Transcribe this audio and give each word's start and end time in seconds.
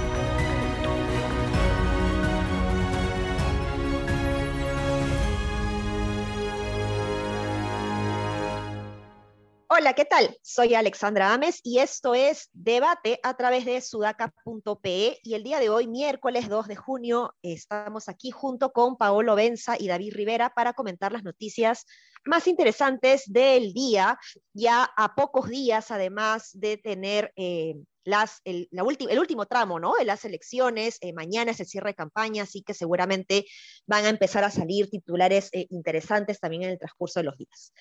Hola, 9.78 9.92
¿qué 9.92 10.04
tal? 10.04 10.36
Soy 10.42 10.74
Alexandra 10.74 11.32
Ames 11.32 11.60
y 11.62 11.78
esto 11.78 12.16
es 12.16 12.50
Debate 12.52 13.20
a 13.22 13.36
través 13.36 13.64
de 13.64 13.80
sudaca.pe 13.80 15.20
y 15.22 15.34
el 15.34 15.44
día 15.44 15.60
de 15.60 15.68
hoy, 15.68 15.86
miércoles 15.86 16.48
2 16.48 16.66
de 16.66 16.74
junio, 16.74 17.36
estamos 17.42 18.08
aquí 18.08 18.32
junto 18.32 18.72
con 18.72 18.96
Paolo 18.96 19.36
Benza 19.36 19.76
y 19.78 19.86
David 19.86 20.14
Rivera 20.14 20.50
para 20.50 20.72
comentar 20.72 21.12
las 21.12 21.22
noticias 21.22 21.86
más 22.24 22.48
interesantes 22.48 23.22
del 23.26 23.72
día, 23.72 24.18
ya 24.52 24.82
a 24.96 25.14
pocos 25.14 25.48
días 25.48 25.92
además 25.92 26.50
de 26.54 26.78
tener 26.78 27.32
eh, 27.36 27.76
el, 28.44 28.68
último 28.82 29.46
tramo 29.46 29.78
¿no? 29.78 29.94
de 29.94 30.04
las 30.04 30.24
elecciones. 30.24 30.98
Eh, 31.02 31.12
mañana 31.12 31.52
es 31.52 31.60
el 31.60 31.66
cierre 31.66 31.90
de 31.90 31.94
campaña, 31.94 32.42
así 32.42 32.62
que 32.62 32.74
seguramente 32.74 33.46
van 33.86 34.06
a 34.06 34.08
empezar 34.08 34.42
a 34.42 34.50
salir 34.50 34.90
titulares 34.90 35.50
eh, 35.52 35.68
interesantes 35.70 36.40
también 36.40 36.64
en 36.64 36.70
el 36.70 36.78
transcurso 36.78 37.20
de 37.20 37.24
los 37.24 37.38
días. 37.38 37.72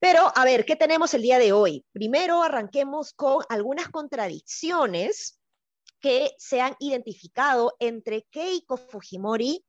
Pero, 0.00 0.32
a 0.34 0.44
ver, 0.46 0.64
¿qué 0.64 0.76
tenemos 0.76 1.12
el 1.12 1.22
día 1.22 1.38
de 1.38 1.52
hoy? 1.52 1.84
Primero 1.92 2.42
arranquemos 2.42 3.12
con 3.12 3.44
algunas 3.50 3.88
contradicciones 3.90 5.38
que 6.00 6.32
se 6.38 6.62
han 6.62 6.74
identificado 6.80 7.74
entre 7.78 8.22
Keiko 8.30 8.78
Fujimori 8.78 9.62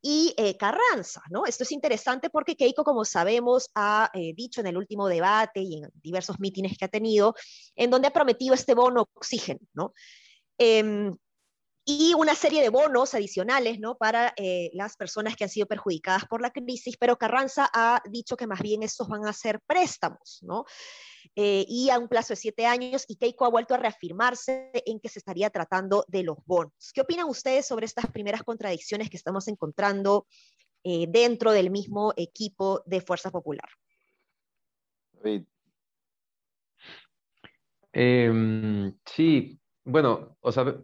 y 0.00 0.34
eh, 0.36 0.56
Carranza, 0.56 1.22
¿no? 1.30 1.46
Esto 1.46 1.64
es 1.64 1.72
interesante 1.72 2.30
porque 2.30 2.56
Keiko, 2.56 2.84
como 2.84 3.04
sabemos, 3.04 3.70
ha 3.74 4.08
eh, 4.14 4.32
dicho 4.34 4.60
en 4.60 4.68
el 4.68 4.76
último 4.76 5.08
debate 5.08 5.60
y 5.60 5.78
en 5.78 5.90
diversos 5.94 6.38
mítines 6.38 6.78
que 6.78 6.84
ha 6.84 6.88
tenido, 6.88 7.34
en 7.74 7.90
donde 7.90 8.06
ha 8.06 8.12
prometido 8.12 8.54
este 8.54 8.74
bono 8.74 9.08
oxígeno, 9.14 9.60
¿no? 9.74 9.92
Em, 10.58 11.16
y 11.84 12.14
una 12.14 12.34
serie 12.34 12.62
de 12.62 12.68
bonos 12.68 13.14
adicionales 13.14 13.80
¿no? 13.80 13.96
para 13.96 14.32
eh, 14.36 14.70
las 14.72 14.96
personas 14.96 15.34
que 15.34 15.44
han 15.44 15.50
sido 15.50 15.66
perjudicadas 15.66 16.26
por 16.26 16.40
la 16.40 16.50
crisis, 16.50 16.96
pero 16.96 17.18
Carranza 17.18 17.68
ha 17.72 18.02
dicho 18.08 18.36
que 18.36 18.46
más 18.46 18.60
bien 18.60 18.82
estos 18.82 19.08
van 19.08 19.26
a 19.26 19.32
ser 19.32 19.60
préstamos, 19.66 20.38
¿no? 20.42 20.64
Eh, 21.34 21.64
y 21.68 21.88
a 21.90 21.98
un 21.98 22.08
plazo 22.08 22.32
de 22.32 22.36
siete 22.36 22.66
años, 22.66 23.04
y 23.08 23.16
Keiko 23.16 23.46
ha 23.46 23.50
vuelto 23.50 23.74
a 23.74 23.78
reafirmarse 23.78 24.70
en 24.86 25.00
que 25.00 25.08
se 25.08 25.18
estaría 25.18 25.50
tratando 25.50 26.04
de 26.08 26.22
los 26.24 26.38
bonos. 26.44 26.92
¿Qué 26.92 27.00
opinan 27.00 27.28
ustedes 27.28 27.66
sobre 27.66 27.86
estas 27.86 28.10
primeras 28.10 28.42
contradicciones 28.42 29.08
que 29.08 29.16
estamos 29.16 29.48
encontrando 29.48 30.26
eh, 30.84 31.06
dentro 31.08 31.52
del 31.52 31.70
mismo 31.70 32.12
equipo 32.16 32.82
de 32.86 33.00
Fuerza 33.00 33.30
Popular? 33.30 33.68
Em, 37.92 38.98
sí, 39.06 39.60
bueno, 39.84 40.36
o 40.40 40.52
sea, 40.52 40.76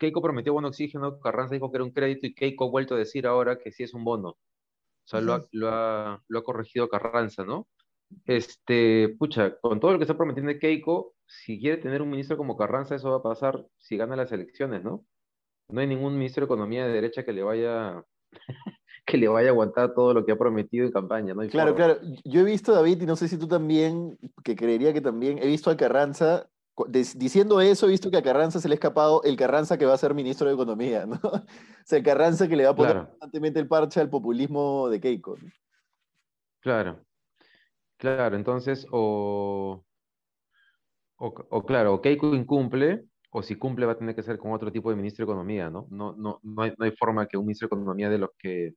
Keiko 0.00 0.22
prometió 0.22 0.54
bono 0.54 0.68
oxígeno, 0.68 1.20
Carranza 1.20 1.54
dijo 1.54 1.70
que 1.70 1.76
era 1.76 1.84
un 1.84 1.92
crédito 1.92 2.26
y 2.26 2.34
Keiko 2.34 2.64
ha 2.64 2.70
vuelto 2.70 2.94
a 2.94 2.98
decir 2.98 3.26
ahora 3.26 3.58
que 3.58 3.70
sí 3.70 3.82
es 3.82 3.92
un 3.92 4.02
bono. 4.02 4.30
O 4.30 4.38
sea, 5.04 5.20
lo, 5.20 5.34
ha, 5.68 6.22
corregido 6.42 6.88
Carranza, 6.88 7.44
¿no? 7.44 7.68
Este, 8.24 9.14
pucha, 9.18 9.58
con 9.60 9.78
todo 9.78 9.92
lo 9.92 9.98
que 9.98 10.04
está 10.04 10.16
prometiendo 10.16 10.58
Keiko, 10.58 11.14
si 11.26 11.60
quiere 11.60 11.76
tener 11.76 12.00
un 12.00 12.10
ministro 12.10 12.38
como 12.38 12.56
Carranza, 12.56 12.94
eso 12.94 13.10
va 13.10 13.18
a 13.18 13.22
pasar 13.22 13.66
si 13.78 13.98
gana 13.98 14.16
las 14.16 14.32
elecciones, 14.32 14.82
¿no? 14.82 15.04
No 15.68 15.80
hay 15.80 15.86
ningún 15.86 16.14
ministro 16.14 16.40
de 16.40 16.46
Economía 16.46 16.86
de 16.86 16.92
derecha 16.92 17.24
que 17.24 17.34
le 17.34 17.42
vaya 17.42 18.02
que 19.04 19.18
le 19.18 19.28
vaya 19.28 19.48
a 19.48 19.52
aguantar 19.52 19.92
todo 19.92 20.14
lo 20.14 20.24
que 20.24 20.32
ha 20.32 20.38
prometido 20.38 20.86
en 20.86 20.92
campaña, 20.92 21.34
¿no? 21.34 21.46
claro, 21.48 21.74
claro. 21.74 21.98
Yo 22.24 22.40
he 22.40 22.44
visto, 22.44 22.72
David, 22.72 23.02
y 23.02 23.06
no 23.06 23.16
sé 23.16 23.28
si 23.28 23.36
tú 23.38 23.46
también, 23.46 24.18
que 24.42 24.56
creería 24.56 24.94
que 24.94 25.00
también, 25.00 25.38
he 25.38 25.46
visto 25.46 25.70
a 25.70 25.76
Carranza 25.76 26.48
diciendo 26.88 27.60
eso, 27.60 27.86
he 27.86 27.90
visto 27.90 28.10
que 28.10 28.16
a 28.16 28.22
Carranza 28.22 28.60
se 28.60 28.68
le 28.68 28.74
ha 28.74 28.76
escapado 28.76 29.22
el 29.24 29.36
Carranza 29.36 29.78
que 29.78 29.86
va 29.86 29.94
a 29.94 29.98
ser 29.98 30.14
ministro 30.14 30.48
de 30.48 30.54
Economía, 30.54 31.06
¿no? 31.06 31.18
O 31.82 31.84
sea, 31.90 31.98
el 31.98 32.04
Carranza 32.04 32.46
que 32.46 32.56
le 32.56 32.64
va 32.64 32.70
a 32.70 32.76
poner 32.76 32.96
constantemente 32.96 33.58
el 33.58 33.66
parche 33.66 34.00
al 34.00 34.10
populismo 34.10 34.88
de 34.88 35.00
Keiko. 35.00 35.36
Claro, 36.60 37.04
claro, 37.96 38.36
entonces, 38.36 38.86
o, 38.92 39.82
o, 41.16 41.64
claro, 41.64 41.94
o 41.94 42.00
Keiko 42.00 42.34
incumple, 42.34 43.06
o 43.30 43.42
si 43.42 43.56
cumple 43.56 43.86
va 43.86 43.92
a 43.92 43.98
tener 43.98 44.14
que 44.14 44.22
ser 44.22 44.38
con 44.38 44.52
otro 44.52 44.70
tipo 44.70 44.90
de 44.90 44.96
ministro 44.96 45.24
de 45.24 45.32
Economía, 45.32 45.70
¿no? 45.70 45.86
No, 45.90 46.14
no, 46.16 46.38
no, 46.42 46.62
hay, 46.62 46.72
no 46.78 46.84
hay 46.84 46.92
forma 46.92 47.26
que 47.26 47.36
un 47.36 47.46
ministro 47.46 47.66
de 47.66 47.76
Economía 47.76 48.08
de 48.10 48.18
los 48.18 48.30
que 48.38 48.74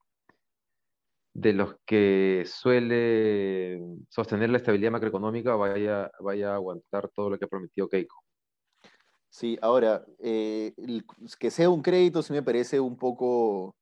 de 1.33 1.53
los 1.53 1.75
que 1.85 2.44
suele 2.45 3.81
sostener 4.09 4.49
la 4.49 4.57
estabilidad 4.57 4.91
macroeconómica 4.91 5.55
vaya, 5.55 6.11
vaya 6.19 6.51
a 6.51 6.55
aguantar 6.55 7.09
todo 7.09 7.31
lo 7.31 7.39
que 7.39 7.45
ha 7.45 7.47
prometido 7.47 7.89
Keiko. 7.89 8.16
Sí, 9.29 9.57
ahora, 9.63 10.05
eh, 10.19 10.73
que 11.39 11.49
sea 11.49 11.69
un 11.69 11.81
crédito 11.81 12.21
sí 12.21 12.33
me 12.33 12.44
parece 12.44 12.79
un 12.79 12.97
poco, 12.97 13.75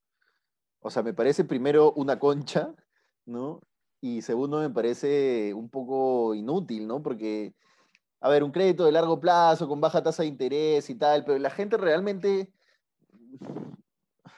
o 0.79 0.89
sea, 0.89 1.03
me 1.03 1.13
parece 1.13 1.43
primero 1.43 1.91
una 1.97 2.17
concha, 2.19 2.73
¿no? 3.25 3.59
Y 3.99 4.21
segundo, 4.21 4.59
me 4.59 4.69
parece 4.69 5.53
un 5.53 5.69
poco 5.69 6.33
inútil, 6.33 6.87
¿no? 6.87 7.03
Porque, 7.03 7.53
a 8.21 8.29
ver, 8.29 8.43
un 8.45 8.51
crédito 8.51 8.85
de 8.85 8.93
largo 8.93 9.19
plazo, 9.19 9.67
con 9.67 9.81
baja 9.81 10.01
tasa 10.01 10.23
de 10.23 10.29
interés 10.29 10.89
y 10.89 10.95
tal, 10.95 11.25
pero 11.25 11.37
la 11.37 11.49
gente 11.49 11.75
realmente 11.75 12.49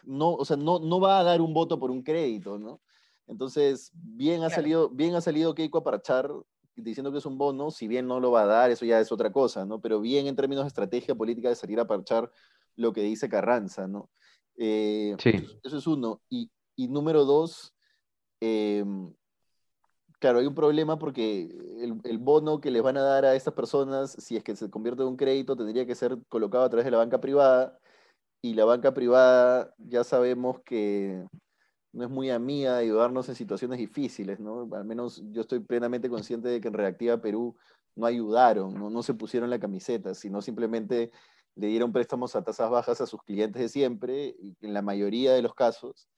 no, 0.04 0.34
o 0.34 0.46
sea, 0.46 0.58
no, 0.58 0.80
no 0.80 1.00
va 1.00 1.20
a 1.20 1.24
dar 1.24 1.42
un 1.42 1.54
voto 1.54 1.80
por 1.80 1.92
un 1.92 2.02
crédito, 2.02 2.58
¿no? 2.58 2.82
Entonces, 3.28 3.92
bien 3.94 4.44
ha, 4.44 4.50
salido, 4.50 4.90
bien 4.90 5.16
ha 5.16 5.22
salido 5.22 5.56
Keiko 5.56 5.80
a 5.80 5.84
parchar 5.84 6.32
diciendo 6.76 7.12
que 7.12 7.20
es 7.20 7.26
un 7.26 7.38
bono, 7.38 7.72
si 7.72 7.88
bien 7.88 8.08
no 8.08 8.20
lo 8.20 8.32
va 8.32 8.44
a 8.44 8.48
dar, 8.48 8.72
eso 8.72 8.86
ya 8.86 9.00
es 9.00 9.12
otra 9.12 9.32
cosa, 9.32 9.66
¿no? 9.66 9.80
Pero 9.80 10.02
bien 10.02 10.28
en 10.28 10.36
términos 10.36 10.64
de 10.64 10.70
estrategia 10.70 11.16
política 11.16 11.50
de 11.50 11.56
salir 11.56 11.80
a 11.80 11.88
parchar 11.88 12.32
lo 12.76 12.94
que 12.94 13.02
dice 13.02 13.30
Carranza, 13.30 13.88
¿no? 13.88 14.10
Eh, 14.58 15.16
sí. 15.20 15.32
Eso 15.64 15.78
es 15.78 15.88
uno. 15.88 16.22
Y, 16.30 16.50
número 16.78 17.26
dos, 17.26 17.74
em, 18.40 19.14
claro, 20.20 20.40
hay 20.40 20.48
un 20.48 20.56
problema 20.56 20.98
porque 20.98 21.44
el, 21.80 22.00
el, 22.04 22.18
bono 22.18 22.60
que 22.60 22.72
les 22.72 22.82
van 22.82 22.98
a 22.98 23.04
dar 23.04 23.26
a 23.26 23.36
estas 23.36 23.54
personas, 23.54 24.12
si 24.12 24.36
es 24.36 24.44
que 24.44 24.56
se 24.56 24.70
convierte 24.70 25.04
en 25.04 25.10
un 25.10 25.18
crédito, 25.18 25.56
tendría 25.56 25.86
que 25.86 25.96
ser 25.96 26.18
colocado 26.30 26.64
a 26.64 26.70
través 26.70 26.86
de 26.86 26.92
la 26.92 26.98
banca 26.98 27.22
privada. 27.22 27.80
Y 28.42 28.56
la 28.56 28.66
banca 28.66 28.94
privada 28.94 29.74
ya 29.78 30.04
sabemos 30.04 30.60
que 30.66 31.26
no 31.94 32.04
es 32.04 32.10
muy 32.10 32.32
amiga 32.32 32.74
de 32.76 32.84
ayudarnos 32.84 33.30
en 33.30 33.36
situaciones 33.36 33.78
difíciles, 33.78 34.40
¿no? 34.40 34.68
Al 34.74 34.84
menos 34.84 35.24
yo 35.32 35.42
estoy 35.42 35.60
plenamente 35.60 36.10
consciente 36.10 36.50
de 36.50 36.60
que 36.60 36.68
en 36.68 36.74
Reactiva 36.74 37.22
Perú 37.22 37.56
no 37.96 38.08
ayudaron, 38.08 38.74
no, 38.74 38.90
no 38.90 39.04
se 39.04 39.14
pusieron 39.14 39.50
la 39.50 39.60
camiseta, 39.60 40.16
sino 40.16 40.42
simplemente 40.42 41.12
le 41.56 41.68
dieron 41.68 41.94
préstamos 41.94 42.36
a 42.36 42.44
tasas 42.44 42.72
bajas 42.72 43.00
a 43.00 43.06
sus 43.06 43.22
clientes 43.22 43.62
de 43.62 43.70
siempre, 43.70 44.36
en 44.62 44.74
la 44.74 44.82
mayoría 44.82 45.34
de 45.34 45.44
los 45.44 45.54
casos, 45.54 46.10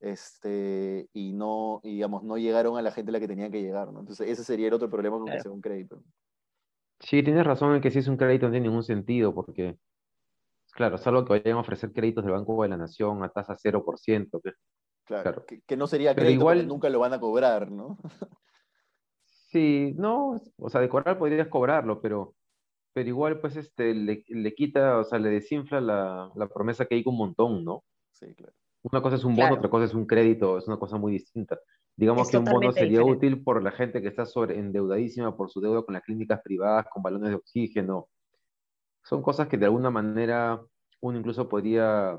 este, 0.00 1.08
y 1.14 1.32
no, 1.32 1.80
digamos, 1.82 2.24
no 2.24 2.36
llegaron 2.36 2.76
a 2.76 2.82
la 2.82 2.92
gente 2.92 3.10
a 3.10 3.12
la 3.12 3.20
que 3.20 3.28
tenían 3.28 3.50
que 3.50 3.62
llegar, 3.62 3.90
¿no? 3.90 4.00
Entonces 4.00 4.28
ese 4.28 4.44
sería 4.44 4.68
el 4.68 4.74
otro 4.74 4.90
problema 4.90 5.16
con 5.18 5.26
que 5.26 5.40
sea 5.40 5.50
un 5.50 5.62
crédito. 5.62 6.02
Sí, 7.00 7.22
tienes 7.22 7.46
razón 7.46 7.74
en 7.74 7.80
que 7.80 7.90
si 7.90 8.00
es 8.00 8.08
un 8.08 8.18
crédito 8.18 8.46
no 8.46 8.52
tiene 8.52 8.68
ningún 8.68 8.82
sentido, 8.82 9.34
porque, 9.34 9.78
claro, 10.72 10.98
salvo 10.98 11.24
que 11.24 11.40
vayan 11.40 11.56
a 11.56 11.60
ofrecer 11.60 11.92
créditos 11.92 12.22
del 12.24 12.34
Banco 12.34 12.62
de 12.62 12.68
la 12.68 12.76
Nación 12.76 13.22
a 13.24 13.30
tasa 13.30 13.56
0%, 13.56 14.40
que 14.42 14.52
Claro, 15.04 15.44
Que, 15.44 15.76
no 15.76 15.86
sería 15.86 16.14
crédito 16.14 16.40
igual, 16.40 16.66
nunca 16.66 16.88
lo 16.88 17.00
van 17.00 17.12
a 17.12 17.20
cobrar, 17.20 17.70
¿no? 17.70 17.98
sí, 19.50 19.94
no, 19.96 20.40
o 20.56 20.70
sea, 20.70 20.80
de 20.80 20.88
cobrar 20.88 21.18
podrías 21.18 21.48
cobrarlo, 21.48 22.00
pero, 22.00 22.34
pero 22.92 23.08
igual 23.08 23.40
pues 23.40 23.56
este, 23.56 23.94
le, 23.94 24.24
le 24.28 24.54
quita, 24.54 24.98
o 24.98 25.04
sea, 25.04 25.18
le 25.18 25.30
desinfla 25.30 25.80
la, 25.80 26.30
la, 26.34 26.48
promesa 26.48 26.86
que 26.86 26.94
hay 26.94 27.02
un 27.04 27.16
montón, 27.16 27.64
¿no? 27.64 27.84
Sí, 28.12 28.34
claro. 28.34 28.54
Una 28.82 29.00
cosa 29.00 29.16
es 29.16 29.24
un 29.24 29.36
bono, 29.36 29.54
otra 29.54 29.70
cosa 29.70 29.84
es 29.84 29.94
un 29.94 30.06
crédito, 30.06 30.58
es 30.58 30.66
una 30.66 30.78
cosa 30.78 30.96
muy 30.98 31.12
distinta. 31.12 31.58
Digamos 31.96 32.30
que 32.30 32.38
un 32.38 32.44
bono 32.44 32.72
sería 32.72 33.04
útil 33.04 33.42
por 33.42 33.62
la 33.62 33.70
gente 33.70 34.00
que 34.00 34.08
está 34.08 34.26
sobre 34.26 34.58
endeudadísima 34.58 35.36
por 35.36 35.50
su 35.50 35.60
deuda 35.60 35.82
con 35.82 35.94
las 35.94 36.02
clínicas 36.02 36.40
privadas, 36.42 36.86
con 36.90 37.02
balones 37.02 37.30
de 37.30 37.36
oxígeno. 37.36 38.08
Son 39.04 39.22
cosas 39.22 39.48
que 39.48 39.58
de 39.58 39.66
alguna 39.66 39.90
manera 39.90 40.60
uno 41.00 41.18
incluso 41.18 41.48
podría 41.48 42.18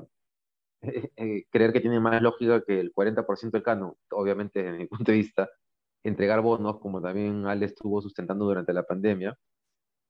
eh, 1.16 1.44
creer 1.50 1.72
que 1.72 1.80
tiene 1.80 2.00
más 2.00 2.20
lógica 2.20 2.62
que 2.62 2.80
el 2.80 2.92
40% 2.92 3.50
del 3.50 3.62
cano, 3.62 3.96
obviamente 4.10 4.62
desde 4.62 4.78
mi 4.78 4.86
punto 5.04 5.12
de 5.12 5.18
vista, 5.18 5.48
entregar 6.02 6.40
bonos, 6.40 6.78
como 6.80 7.00
también 7.00 7.46
Ale 7.46 7.66
estuvo 7.66 8.00
sustentando 8.02 8.44
durante 8.44 8.72
la 8.72 8.82
pandemia, 8.82 9.36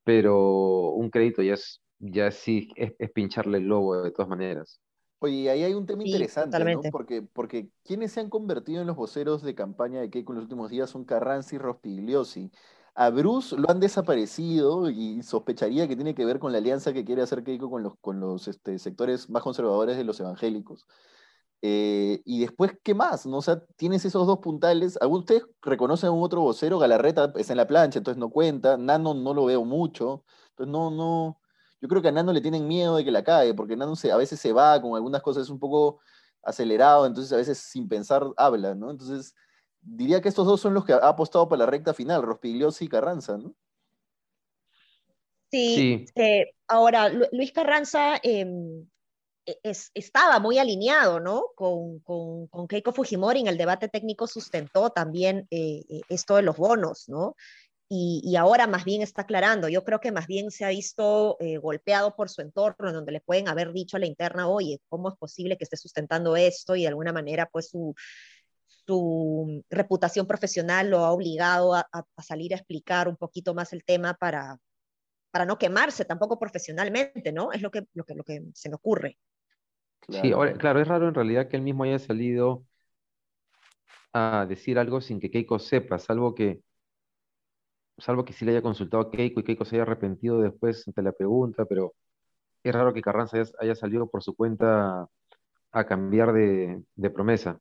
pero 0.05 0.91
un 0.91 1.11
crédito 1.11 1.43
ya 1.43 1.55
es, 1.55 1.81
ya 1.99 2.31
sí 2.31 2.69
es, 2.77 2.93
pincharle 3.13 3.59
el 3.59 3.65
globo 3.65 4.03
de 4.03 4.11
todas 4.11 4.29
maneras. 4.29 4.81
Oye, 5.21 5.49
ahí 5.49 5.63
hay 5.63 5.73
un 5.73 5.87
tema 5.87 6.03
interesante, 6.05 6.59
¿no? 6.59 6.83
Porque, 6.91 7.23
porque 7.23 7.69
quienes 7.83 8.13
se 8.13 8.21
han 8.21 8.29
convertido 8.29 8.83
en 8.83 8.87
los 8.87 8.97
voceros 8.97 9.43
de 9.43 9.55
campaña 9.55 10.01
de 10.01 10.11
Keiko 10.11 10.33
en 10.33 10.37
los 10.37 10.45
últimos 10.45 10.71
días 10.71 10.91
son 10.91 11.05
Carranza 11.05 11.55
y 11.55 11.59
Rospigliosi. 11.59 12.51
A 12.97 13.11
Bruce 13.11 13.57
lo 13.57 13.69
han 13.71 13.81
desaparecido 13.81 14.89
y 14.89 15.23
sospecharía 15.23 15.89
que 15.89 15.97
tiene 15.97 16.15
que 16.15 16.25
ver 16.25 16.39
con 16.39 16.53
la 16.53 16.59
alianza 16.59 16.93
que 16.93 17.05
quiere 17.05 17.23
hacer 17.23 17.43
Keiko 17.43 17.69
con 17.71 17.83
los, 17.83 17.97
con 18.01 18.21
los 18.21 18.47
este, 18.47 18.79
sectores 18.79 19.29
más 19.31 19.43
conservadores 19.43 19.97
de 19.97 20.05
los 20.05 20.21
evangélicos. 20.21 20.87
Eh, 21.63 22.23
y 22.25 22.41
después, 22.41 22.73
¿qué 22.83 22.95
más? 22.95 23.27
¿No? 23.27 23.39
O 23.39 23.43
sea, 23.43 23.65
tienes 23.77 24.05
esos 24.05 24.27
dos 24.27 24.39
puntales. 24.41 24.99
¿Algún 25.01 25.21
ustedes 25.21 25.45
reconocen 25.63 26.09
a 26.11 26.13
un 26.13 26.23
otro 26.23 26.43
vocero? 26.43 26.79
Galarreta 26.79 27.33
está 27.37 27.55
en 27.55 27.57
la 27.57 27.67
plancha, 27.67 27.99
entonces 27.99 28.21
no 28.21 28.31
cuenta. 28.31 28.77
Nano 28.77 29.15
no 29.15 29.35
lo 29.35 29.47
veo 29.47 29.65
mucho. 29.65 30.25
Entonces, 30.51 30.71
no, 30.73 30.91
no. 30.91 31.41
Yo 31.81 31.89
creo 31.89 32.03
que 32.03 32.09
a 32.09 32.13
Nano 32.13 32.33
le 32.33 32.41
tienen 32.43 32.69
miedo 32.69 32.97
de 32.97 33.05
que 33.05 33.11
la 33.11 33.25
cae, 33.25 33.55
porque 33.55 33.77
Nano 33.77 33.97
se, 33.97 34.13
a 34.13 34.17
veces 34.17 34.41
se 34.41 34.53
va 34.53 34.81
con 34.81 34.95
algunas 34.95 35.23
cosas, 35.23 35.45
es 35.45 35.51
un 35.51 35.59
poco 35.59 36.01
acelerado, 36.43 37.07
entonces 37.07 37.33
a 37.33 37.37
veces 37.37 37.59
sin 37.59 37.89
pensar 37.89 38.25
habla, 38.37 38.75
¿no? 38.75 38.91
Entonces, 38.91 39.35
diría 39.85 40.21
que 40.21 40.29
estos 40.29 40.47
dos 40.47 40.61
son 40.61 40.75
los 40.75 40.85
que 40.85 40.93
ha 40.93 41.09
apostado 41.09 41.49
para 41.49 41.61
la 41.61 41.71
recta 41.71 41.95
final, 41.95 42.23
Rospigliosi 42.23 42.87
y 42.87 42.89
Carranza, 42.89 43.37
¿no? 43.39 43.55
Sí, 45.51 46.07
eh, 46.17 46.53
ahora 46.67 47.09
Luis 47.31 47.53
Carranza 47.53 48.19
em, 48.25 48.85
e, 49.47 49.59
estaba 49.95 50.41
muy 50.41 50.59
alineado, 50.59 51.21
¿no? 51.21 51.47
Con, 51.55 52.01
con, 52.01 52.67
Keiko 52.67 52.93
Fujimori 52.93 53.41
en 53.41 53.49
el 53.49 53.59
debate 53.59 53.89
técnico 53.89 54.27
sustentó 54.27 54.91
también 54.91 55.47
eh, 55.51 55.85
eh, 55.89 56.01
esto 56.09 56.37
de 56.37 56.43
los 56.43 56.57
bonos, 56.57 57.09
¿no? 57.09 57.37
Y, 57.89 58.35
ahora 58.37 58.67
más 58.67 58.85
bien 58.85 59.03
está 59.03 59.23
aclarando. 59.23 59.69
Yo 59.69 59.85
creo 59.85 60.01
que 60.01 60.11
más 60.11 60.27
bien 60.27 60.51
se 60.51 60.65
ha 60.65 60.71
visto 60.71 61.37
eh, 61.39 61.59
golpeado 61.59 62.17
por 62.17 62.29
su 62.29 62.41
entorno, 62.41 62.89
en 62.89 62.95
donde 62.95 63.13
le 63.13 63.21
pueden 63.21 63.47
haber 63.47 63.73
dicho 63.73 63.97
a 63.97 64.01
la 64.01 64.07
interna, 64.07 64.49
oye, 64.49 64.81
¿cómo 64.89 65.11
es 65.11 65.17
posible 65.17 65.57
que 65.57 65.65
esté 65.65 65.77
sustentando 65.77 66.35
esto? 66.35 66.75
Y 66.75 66.83
de 66.83 66.89
alguna 66.89 67.13
manera, 67.13 67.49
pues 67.53 67.69
su, 67.69 67.95
su 68.87 69.65
reputación 69.71 70.27
profesional 70.27 70.91
lo 70.91 70.99
ha 70.99 71.13
obligado 71.13 71.75
a, 71.75 71.87
salir 72.23 72.53
a 72.53 72.57
explicar 72.57 73.09
un 73.09 73.17
poquito 73.17 73.55
más 73.55 73.73
el 73.73 73.85
tema 73.85 74.15
para, 74.15 74.59
para 75.31 75.47
no 75.47 75.59
quemarse 75.59 76.05
tampoco 76.05 76.39
profesionalmente, 76.39 77.33
¿no? 77.33 77.53
Es 77.53 77.63
lo 77.63 77.71
que, 77.71 77.87
lo 77.95 78.05
que, 78.05 78.15
lo 78.15 78.25
que 78.25 78.43
se 78.55 78.69
me 78.69 78.77
ocurre. 78.77 79.19
Sí, 80.09 80.33
claro, 80.59 80.81
es 80.81 80.89
raro 80.89 81.09
en 81.09 81.15
realidad 81.15 81.49
que 81.49 81.57
él 81.57 81.63
mismo 81.63 81.85
haya 81.85 81.99
salido 81.99 82.65
a 84.13 84.47
decir 84.47 84.79
algo 84.79 85.01
sin 85.01 85.19
que 85.19 85.31
Keiko 85.31 85.59
sepa, 85.59 85.99
salvo 85.99 86.35
que, 86.35 86.61
salvo 87.99 88.25
que 88.25 88.33
sí 88.33 88.45
le 88.45 88.53
haya 88.53 88.63
consultado 88.63 89.05
a 89.05 89.11
Keiko 89.11 89.41
y 89.41 89.45
Keiko 89.45 89.65
se 89.65 89.77
haya 89.77 89.83
arrepentido 89.83 90.41
después 90.41 90.87
ante 90.87 91.03
la 91.03 91.13
pregunta, 91.13 91.65
pero 91.65 91.95
es 92.63 92.75
raro 92.75 92.95
que 92.95 93.03
Carranza 93.03 93.43
haya, 93.61 93.75
salido 93.75 94.09
por 94.09 94.23
su 94.23 94.35
cuenta 94.35 95.07
a 95.73 95.87
cambiar 95.87 96.33
de, 96.33 97.11
promesa. 97.13 97.61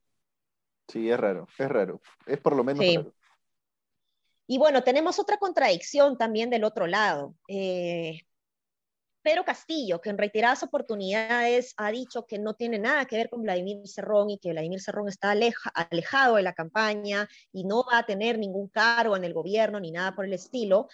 Sí, 0.88 1.10
es 1.10 1.20
raro, 1.20 1.48
es 1.58 1.70
raro, 1.70 2.02
es 2.26 2.40
por 2.40 2.56
lo 2.56 2.64
menos 2.64 2.86
raro. 2.86 3.14
Y 4.46 4.58
bueno, 4.58 4.84
tenemos 4.84 5.20
otra 5.20 5.38
contradicción 5.38 6.18
también 6.18 6.50
del 6.50 6.64
otro 6.64 6.86
lado. 6.86 7.36
Eh, 7.48 8.20
Pedro 9.24 9.46
Castillo, 9.46 10.02
que 10.02 10.10
en 10.10 10.18
reiteradas 10.18 10.64
oportunidades 10.64 11.74
ha 11.78 11.92
dicho 11.92 12.26
que 12.26 12.40
no 12.40 12.56
tiene 12.56 12.78
nada 12.78 13.06
que 13.06 13.16
ver 13.16 13.30
con 13.30 13.42
Vladimir 13.42 13.88
Cerrón 13.88 14.30
y 14.30 14.38
que 14.38 14.52
Vladimir 14.52 14.82
Cerrón 14.82 15.08
está 15.08 15.32
alejado 15.32 16.36
de 16.36 16.44
la 16.44 16.54
campaña 16.54 17.30
y 17.54 17.64
no 17.64 17.86
va 17.90 18.00
a 18.00 18.06
tener 18.06 18.38
ningún 18.38 18.68
cargo 18.68 19.16
en 19.16 19.24
el 19.24 19.34
gobierno 19.34 19.80
ni 19.80 19.92
nada 19.92 20.14
por 20.14 20.26
el 20.26 20.34
estilo. 20.34 20.90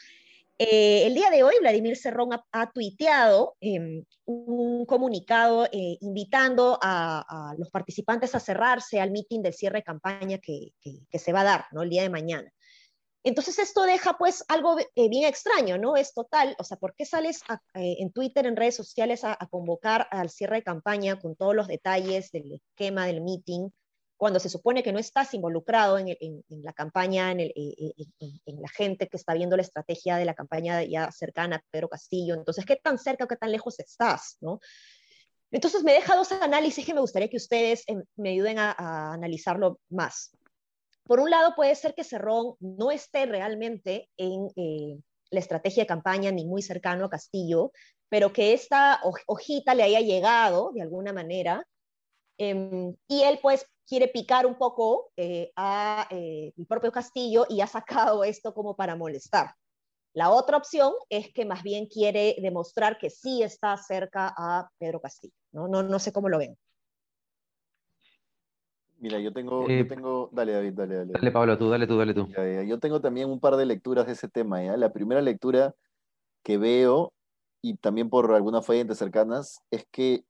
Eh, 0.61 1.07
el 1.07 1.13
día 1.13 1.29
de 1.29 1.41
hoy, 1.41 1.55
Vladimir 1.61 1.95
Cerrón 1.95 2.31
ha, 2.51 2.71
tuiteado 2.73 3.55
em, 3.61 4.03
un 4.25 4.85
comunicado 4.85 5.63
eh, 5.71 5.97
invitando 6.01 6.77
a, 6.81 7.55
los 7.57 7.69
participantes 7.71 8.35
a 8.35 8.41
cerrarse 8.41 8.99
al 8.99 9.11
mitin 9.11 9.41
del 9.41 9.53
cierre 9.53 9.79
de 9.79 9.83
campaña 9.83 10.37
que, 10.39 10.73
se 11.13 11.31
va 11.31 11.41
a 11.41 11.43
dar 11.45 11.65
¿no? 11.71 11.81
el 11.83 11.89
día 11.89 12.01
de 12.01 12.09
mañana. 12.09 12.51
Entonces 13.23 13.57
esto 13.57 13.83
deja 13.83 14.17
pues 14.17 14.43
algo 14.49 14.77
eh, 14.79 15.09
bien 15.09 15.23
extraño, 15.23 15.77
¿no? 15.77 15.95
Es 15.95 16.13
total, 16.13 16.57
o 16.59 16.65
sea, 16.65 16.75
¿por 16.75 16.93
qué 16.93 17.05
sales 17.05 17.41
en 17.73 18.11
Twitter, 18.11 18.45
en 18.45 18.57
redes 18.57 18.75
sociales 18.75 19.23
a, 19.23 19.37
convocar 19.49 20.07
al 20.11 20.29
cierre 20.29 20.57
de 20.57 20.63
campaña 20.63 21.19
con 21.19 21.37
todos 21.37 21.55
los 21.55 21.67
detalles 21.67 22.31
del 22.31 22.53
esquema 22.53 23.05
del 23.05 23.21
meeting, 23.21 23.69
cuando 24.19 24.39
se 24.39 24.49
supone 24.49 24.83
que 24.83 24.91
no 24.91 24.99
estás 24.99 25.33
involucrado 25.33 25.97
en, 25.97 26.43
la 26.49 26.73
campaña, 26.73 27.31
eh, 27.31 27.53
en, 27.55 28.61
la 28.61 28.67
gente 28.67 29.07
que 29.07 29.15
está 29.15 29.33
viendo 29.33 29.55
la 29.55 29.61
estrategia 29.61 30.17
de 30.17 30.25
la 30.25 30.33
campaña 30.33 30.83
ya 30.83 31.09
cercana 31.11 31.55
a 31.55 31.63
Pedro 31.71 31.87
Castillo? 31.87 32.35
Entonces, 32.35 32.65
¿qué 32.65 32.75
tan 32.75 32.97
cerca 32.97 33.23
o 33.23 33.27
qué 33.27 33.37
tan 33.37 33.51
lejos 33.51 33.79
estás, 33.79 34.37
¿no? 34.41 34.59
Entonces 35.51 35.83
me 35.83 35.93
deja 35.93 36.17
dos 36.17 36.31
análisis 36.33 36.85
que 36.85 36.93
me 36.93 36.99
gustaría 36.99 37.29
que 37.29 37.37
ustedes 37.37 37.85
me 38.17 38.31
ayuden 38.31 38.59
a 38.59 39.13
analizarlo 39.13 39.79
más. 39.89 40.31
Por 41.09 41.21
un 41.21 41.31
lado, 41.31 41.55
puede 41.55 41.73
ser 41.73 41.95
que 41.95 42.03
Cerrón 42.03 42.55
no 42.59 42.91
esté 42.91 43.25
realmente 43.25 44.11
en 44.17 44.47
eh, 44.55 44.99
la 45.31 45.39
estrategia 45.39 45.83
de 45.83 45.87
campaña 45.87 46.29
ni 46.29 46.45
muy 46.45 46.61
cercano 46.61 47.05
a 47.05 47.09
Castillo, 47.09 47.71
pero 48.09 48.33
que 48.33 48.53
esta 48.53 48.99
hojita 49.25 49.73
le 49.73 49.83
haya 49.83 50.01
llegado 50.01 50.71
de 50.71 50.83
alguna 50.83 51.13
manera 51.13 51.65
em, 52.37 52.95
y 53.07 53.23
él 53.23 53.39
pues 53.41 53.65
quiere 53.89 54.07
picar 54.07 54.45
un 54.45 54.55
poco 54.55 55.11
eh, 55.17 55.51
a 55.55 56.07
eh, 56.11 56.53
el 56.55 56.65
propio 56.67 56.91
Castillo 56.91 57.47
y 57.49 57.61
ha 57.61 57.67
sacado 57.67 58.23
esto 58.23 58.53
como 58.53 58.75
para 58.75 58.95
molestar. 58.95 59.55
La 60.13 60.29
otra 60.29 60.57
opción 60.57 60.93
es 61.09 61.33
que 61.33 61.43
más 61.43 61.63
bien 61.63 61.87
quiere 61.87 62.35
demostrar 62.39 62.99
que 62.99 63.09
sí 63.09 63.41
está 63.41 63.75
cerca 63.77 64.33
a 64.37 64.69
Pedro 64.77 65.01
Castillo. 65.01 65.33
No, 65.51 65.67
no, 65.67 65.81
no 65.81 65.97
sé 65.97 66.13
cómo 66.13 66.29
lo 66.29 66.37
ven. 66.37 66.55
Mira, 68.99 69.19
yo 69.19 69.31
tengo, 69.31 69.67
yo 69.67 69.73
eh, 69.73 69.85
tengo, 69.85 70.29
dale 70.33 70.51
David, 70.51 70.73
dale, 70.73 70.95
dale. 70.95 71.11
Dale 71.13 71.31
Pablo, 71.31 71.57
tú, 71.57 71.69
dale 71.69 71.87
tú, 71.87 71.97
dale 71.97 72.13
tú. 72.13 72.27
Yo 72.67 72.79
tengo 72.79 73.01
también 73.01 73.29
un 73.29 73.39
par 73.39 73.55
de 73.55 73.65
lecturas 73.65 74.05
de 74.05 74.13
ese 74.13 74.27
tema, 74.27 74.61
¿ya? 74.61 74.77
La 74.77 74.91
primera 74.91 75.21
lectura 75.21 75.73
que 76.43 76.57
veo, 76.57 77.13
y 77.61 77.77
también 77.77 78.09
por 78.09 78.33
algunas 78.33 78.65
fuentes 78.65 78.97
cercanas, 78.97 79.61
es 79.71 79.85
que, 79.89 80.25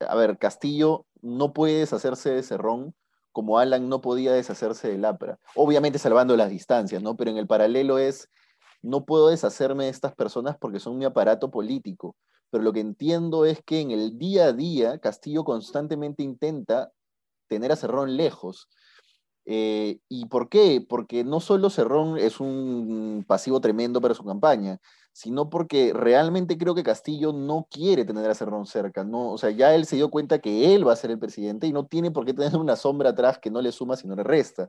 a 0.00 0.16
ver, 0.16 0.36
Castillo 0.36 1.06
no 1.26 1.52
puede 1.52 1.80
deshacerse 1.80 2.30
de 2.30 2.42
Cerrón 2.42 2.94
como 3.32 3.58
Alan 3.58 3.90
no 3.90 4.00
podía 4.00 4.32
deshacerse 4.32 4.88
de 4.88 4.96
Lapra. 4.96 5.38
Obviamente 5.54 5.98
salvando 5.98 6.36
las 6.38 6.48
distancias, 6.48 7.02
¿no? 7.02 7.18
Pero 7.18 7.30
en 7.30 7.36
el 7.36 7.46
paralelo 7.46 7.98
es, 7.98 8.30
no 8.80 9.04
puedo 9.04 9.28
deshacerme 9.28 9.84
de 9.84 9.90
estas 9.90 10.14
personas 10.14 10.56
porque 10.58 10.80
son 10.80 10.96
mi 10.96 11.04
aparato 11.04 11.50
político. 11.50 12.16
Pero 12.50 12.64
lo 12.64 12.72
que 12.72 12.80
entiendo 12.80 13.44
es 13.44 13.62
que 13.62 13.80
en 13.80 13.90
el 13.90 14.16
día 14.16 14.46
a 14.46 14.52
día 14.54 14.98
Castillo 15.00 15.44
constantemente 15.44 16.22
intenta 16.22 16.92
tener 17.46 17.72
a 17.72 17.76
Cerrón 17.76 18.16
lejos. 18.16 18.68
Eh, 19.44 19.98
¿Y 20.08 20.26
por 20.26 20.48
qué? 20.48 20.84
Porque 20.88 21.22
no 21.22 21.40
solo 21.40 21.68
Cerrón 21.68 22.16
es 22.16 22.40
un 22.40 23.22
pasivo 23.28 23.60
tremendo 23.60 24.00
para 24.00 24.14
su 24.14 24.24
campaña, 24.24 24.80
sino 25.16 25.48
porque 25.48 25.94
realmente 25.94 26.58
creo 26.58 26.74
que 26.74 26.82
Castillo 26.82 27.32
no 27.32 27.66
quiere 27.70 28.04
tener 28.04 28.30
a 28.30 28.34
Cerrón 28.34 28.66
cerca. 28.66 29.02
No, 29.02 29.30
o 29.32 29.38
sea, 29.38 29.48
ya 29.48 29.74
él 29.74 29.86
se 29.86 29.96
dio 29.96 30.10
cuenta 30.10 30.40
que 30.40 30.74
él 30.74 30.86
va 30.86 30.92
a 30.92 30.96
ser 30.96 31.10
el 31.10 31.18
presidente 31.18 31.66
y 31.66 31.72
no 31.72 31.86
tiene 31.86 32.10
por 32.10 32.26
qué 32.26 32.34
tener 32.34 32.54
una 32.58 32.76
sombra 32.76 33.08
atrás 33.10 33.38
que 33.38 33.50
no 33.50 33.62
le 33.62 33.72
suma 33.72 33.96
sino 33.96 34.14
le 34.14 34.24
resta. 34.24 34.68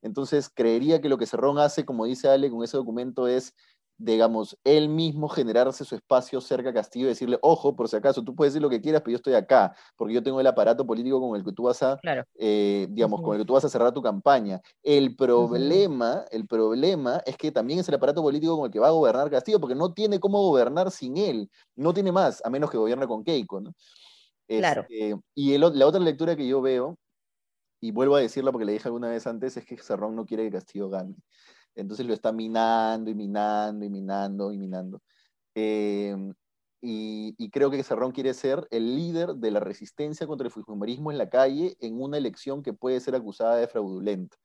Entonces, 0.00 0.48
creería 0.48 1.02
que 1.02 1.10
lo 1.10 1.18
que 1.18 1.26
Cerrón 1.26 1.58
hace, 1.58 1.84
como 1.84 2.06
dice 2.06 2.30
Ale 2.30 2.50
con 2.50 2.64
ese 2.64 2.78
documento, 2.78 3.28
es 3.28 3.54
digamos, 4.02 4.58
él 4.64 4.88
mismo 4.88 5.28
generarse 5.28 5.84
su 5.84 5.94
espacio 5.94 6.40
cerca 6.40 6.70
a 6.70 6.74
Castillo 6.74 7.06
y 7.06 7.10
decirle, 7.10 7.38
ojo, 7.40 7.76
por 7.76 7.88
si 7.88 7.96
acaso, 7.96 8.22
tú 8.22 8.34
puedes 8.34 8.52
decir 8.52 8.62
lo 8.62 8.68
que 8.68 8.80
quieras, 8.80 9.02
pero 9.02 9.12
yo 9.12 9.16
estoy 9.16 9.34
acá, 9.34 9.74
porque 9.96 10.14
yo 10.14 10.22
tengo 10.22 10.40
el 10.40 10.46
aparato 10.46 10.84
político 10.84 11.20
con 11.20 11.36
el 11.36 11.44
que 11.44 11.52
tú 11.52 11.64
vas 11.64 11.82
a, 11.82 11.98
eh, 12.34 12.86
digamos, 12.90 13.22
con 13.22 13.34
el 13.34 13.42
que 13.42 13.46
tú 13.46 13.52
vas 13.52 13.64
a 13.64 13.68
cerrar 13.68 13.92
tu 13.92 14.02
campaña. 14.02 14.60
El 14.82 15.14
problema, 15.14 16.24
el 16.30 16.46
problema 16.46 17.22
es 17.24 17.36
que 17.36 17.52
también 17.52 17.78
es 17.78 17.88
el 17.88 17.94
aparato 17.94 18.22
político 18.22 18.56
con 18.56 18.66
el 18.66 18.72
que 18.72 18.80
va 18.80 18.88
a 18.88 18.92
gobernar 18.92 19.30
Castillo, 19.30 19.60
porque 19.60 19.76
no 19.76 19.92
tiene 19.92 20.18
cómo 20.18 20.42
gobernar 20.42 20.90
sin 20.90 21.16
él, 21.16 21.48
no 21.76 21.94
tiene 21.94 22.10
más, 22.10 22.44
a 22.44 22.50
menos 22.50 22.70
que 22.70 22.78
gobierne 22.78 23.06
con 23.06 23.22
Keiko, 23.22 23.60
¿no? 23.60 23.72
Claro. 24.48 24.82
Este, 24.82 25.16
y 25.34 25.56
la 25.56 25.86
otra 25.86 26.00
lectura 26.00 26.36
que 26.36 26.46
yo 26.46 26.60
veo, 26.60 26.98
y 27.80 27.90
vuelvo 27.90 28.16
a 28.16 28.20
decirla 28.20 28.52
porque 28.52 28.64
le 28.64 28.72
dije 28.72 28.88
alguna 28.88 29.08
vez 29.08 29.26
antes, 29.26 29.56
es 29.56 29.64
que 29.64 29.76
Cerrón 29.76 30.14
no 30.14 30.24
quiere 30.26 30.44
que 30.44 30.52
Castillo 30.52 30.88
gane. 30.88 31.16
Entonces 31.74 32.06
lo 32.06 32.14
está 32.14 32.32
minando 32.32 33.10
y 33.10 33.14
minando 33.14 33.84
y 33.84 33.90
minando 33.90 34.52
y 34.52 34.58
minando. 34.58 35.02
Em, 35.54 36.32
y, 36.80 37.50
creo 37.50 37.70
que 37.70 37.82
Cerrón 37.84 38.12
quiere 38.12 38.34
ser 38.34 38.66
el 38.70 38.96
líder 38.96 39.34
de 39.36 39.50
la 39.50 39.60
resistencia 39.60 40.26
contra 40.26 40.46
el 40.46 40.52
fujimorismo 40.52 41.12
en 41.12 41.18
la 41.18 41.28
calle 41.30 41.76
en 41.80 42.00
una 42.00 42.18
elección 42.18 42.62
que 42.62 42.72
puede 42.72 43.00
ser 43.00 43.14
acusada 43.14 43.56
de 43.56 43.68
fraudulenta. 43.68 44.36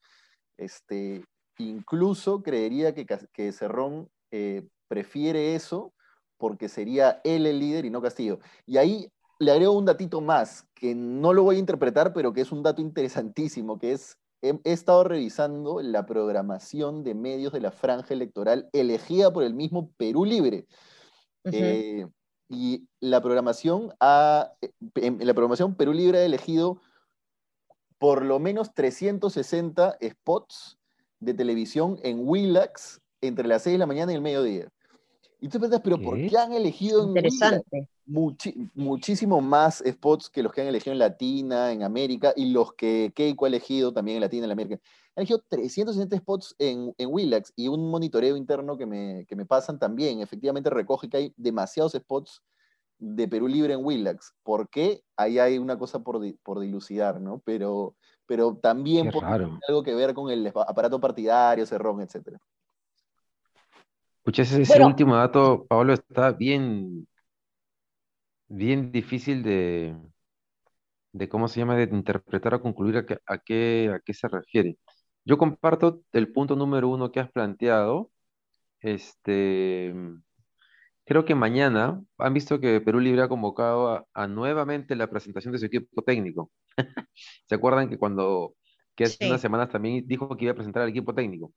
Este, 0.57 1.23
incluso 1.57 2.43
creería 2.43 2.93
que, 2.93 3.05
que 3.33 3.51
Cerrón 3.51 4.09
eh, 4.31 4.67
prefiere 4.87 5.55
eso 5.55 5.93
porque 6.37 6.69
sería 6.69 7.21
él 7.23 7.47
el 7.47 7.59
líder 7.59 7.85
y 7.85 7.89
no 7.89 8.01
Castillo. 8.01 8.39
Y 8.65 8.77
ahí 8.77 9.11
le 9.39 9.51
agrego 9.51 9.73
un 9.73 9.85
datito 9.85 10.21
más, 10.21 10.65
que 10.75 10.95
no 10.95 11.33
lo 11.33 11.43
voy 11.43 11.57
a 11.57 11.59
interpretar, 11.59 12.13
pero 12.13 12.33
que 12.33 12.41
es 12.41 12.51
un 12.51 12.63
dato 12.63 12.81
interesantísimo, 12.81 13.79
que 13.79 13.93
es 13.93 14.17
he, 14.41 14.59
estado 14.63 15.03
revisando 15.03 15.81
la 15.81 16.05
programación 16.05 17.03
de 17.03 17.15
medios 17.15 17.53
de 17.53 17.61
la 17.61 17.71
franja 17.71 18.13
electoral 18.13 18.69
elegida 18.73 19.31
por 19.31 19.43
el 19.43 19.53
mismo 19.53 19.91
Perú 19.97 20.25
Libre. 20.25 20.65
Eh, 21.45 22.05
y 22.49 22.87
la 22.99 23.21
programación, 23.21 23.93
ha, 23.99 24.51
en 24.95 25.25
la 25.25 25.33
programación 25.33 25.75
Perú 25.75 25.93
Libre 25.93 26.19
ha 26.19 26.25
elegido 26.25 26.81
por 27.97 28.23
lo 28.23 28.39
menos 28.39 28.73
360 28.73 29.97
spots 30.01 30.77
de 31.19 31.33
televisión 31.33 31.99
en 32.03 32.27
Willax 32.27 33.01
entre 33.21 33.47
las 33.47 33.63
6 33.63 33.73
de 33.73 33.79
la 33.79 33.85
mañana 33.87 34.11
y 34.11 34.15
el 34.15 34.21
mediodía. 34.21 34.69
Y 35.39 35.49
tú 35.49 35.59
preguntas, 35.59 35.81
pero 35.83 35.99
¿por 36.01 36.17
qué 36.17 36.37
han 36.37 36.53
elegido 36.53 37.03
en 37.03 37.09
Interesante. 37.09 37.89
Muchísimo 38.07 39.41
más 39.41 39.83
spots 39.85 40.29
que 40.29 40.41
los 40.41 40.53
que 40.53 40.61
han 40.61 40.67
elegido 40.67 40.93
en 40.93 40.99
Latina, 40.99 41.71
en 41.71 41.83
América, 41.83 42.33
y 42.35 42.51
los 42.51 42.73
que 42.73 43.11
Keiko 43.13 43.45
ha 43.45 43.49
elegido 43.49 43.93
también 43.93 44.17
en 44.17 44.21
Latina, 44.21 44.45
en 44.45 44.51
América. 44.51 44.79
Ha 45.15 45.21
elegido 45.21 45.43
360 45.49 46.17
spots 46.17 46.55
en, 46.57 46.93
en 46.97 47.09
Willax 47.11 47.53
y 47.55 47.67
un 47.67 47.89
monitoreo 47.89 48.37
interno 48.37 48.77
que 48.77 48.85
me, 48.85 49.25
que 49.27 49.35
me 49.35 49.45
pasan 49.45 49.77
también. 49.77 50.21
Efectivamente 50.21 50.69
recoge 50.69 51.09
que 51.09 51.17
hay 51.17 51.33
demasiados 51.35 51.93
spots 51.93 52.41
de 52.99 53.27
Perú 53.27 53.47
Libre 53.47 53.73
en 53.73 53.83
Willax. 53.83 54.33
¿Por 54.43 54.69
qué? 54.69 55.01
Ahí 55.15 55.39
hay 55.39 55.57
una 55.57 55.77
cosa 55.77 55.99
por, 55.99 56.19
por 56.43 56.59
dilucidar, 56.59 57.19
¿no? 57.21 57.41
Pero, 57.45 57.95
pero 58.25 58.55
también 58.55 59.11
por 59.11 59.25
algo 59.25 59.83
que 59.83 59.95
ver 59.95 60.13
con 60.13 60.31
el 60.31 60.47
aparato 60.47 60.99
partidario, 60.99 61.65
Cerrón, 61.65 62.01
etc. 62.01 62.37
Escuché 64.17 64.41
ese, 64.41 64.83
último 64.83 65.15
dato, 65.15 65.65
Pablo, 65.67 65.93
está 65.93 66.31
bien, 66.31 67.07
bien 68.47 68.91
difícil 68.91 69.43
de, 69.43 69.95
de 71.13 71.29
cómo 71.29 71.47
se 71.47 71.59
llama, 71.59 71.75
de 71.75 71.83
interpretar 71.83 72.53
o 72.55 72.61
concluir 72.61 72.97
a, 72.97 73.05
a, 73.33 73.37
qué, 73.39 73.91
a 73.93 73.99
qué 73.99 74.13
se 74.13 74.27
refiere. 74.27 74.77
Yo 75.25 75.37
comparto 75.37 76.03
el 76.13 76.31
punto 76.31 76.55
número 76.55 76.89
uno 76.89 77.11
que 77.11 77.19
has 77.19 77.31
planteado. 77.31 78.11
Este, 78.81 79.93
Creo 81.07 81.23
que 81.23 81.35
mañana 81.35 82.03
han 82.17 82.33
visto 82.33 82.59
que 82.59 82.81
Perú 82.81 82.99
Libre 82.99 83.21
ha 83.21 83.29
convocado 83.29 84.05
a, 84.13 84.27
nuevamente 84.27 84.93
la 84.93 85.09
presentación 85.09 85.53
de 85.53 85.59
su 85.59 85.65
equipo 85.67 86.01
técnico. 86.01 86.51
¿Se 87.47 87.55
acuerdan 87.55 87.89
que 87.89 87.97
cuando, 87.97 88.55
que 88.93 89.05
hace 89.05 89.25
unas 89.25 89.39
semanas 89.39 89.69
también 89.69 90.03
dijo 90.05 90.35
que 90.35 90.43
iba 90.43 90.51
a 90.51 90.55
presentar 90.55 90.83
al 90.83 90.89
equipo 90.89 91.15
técnico? 91.15 91.53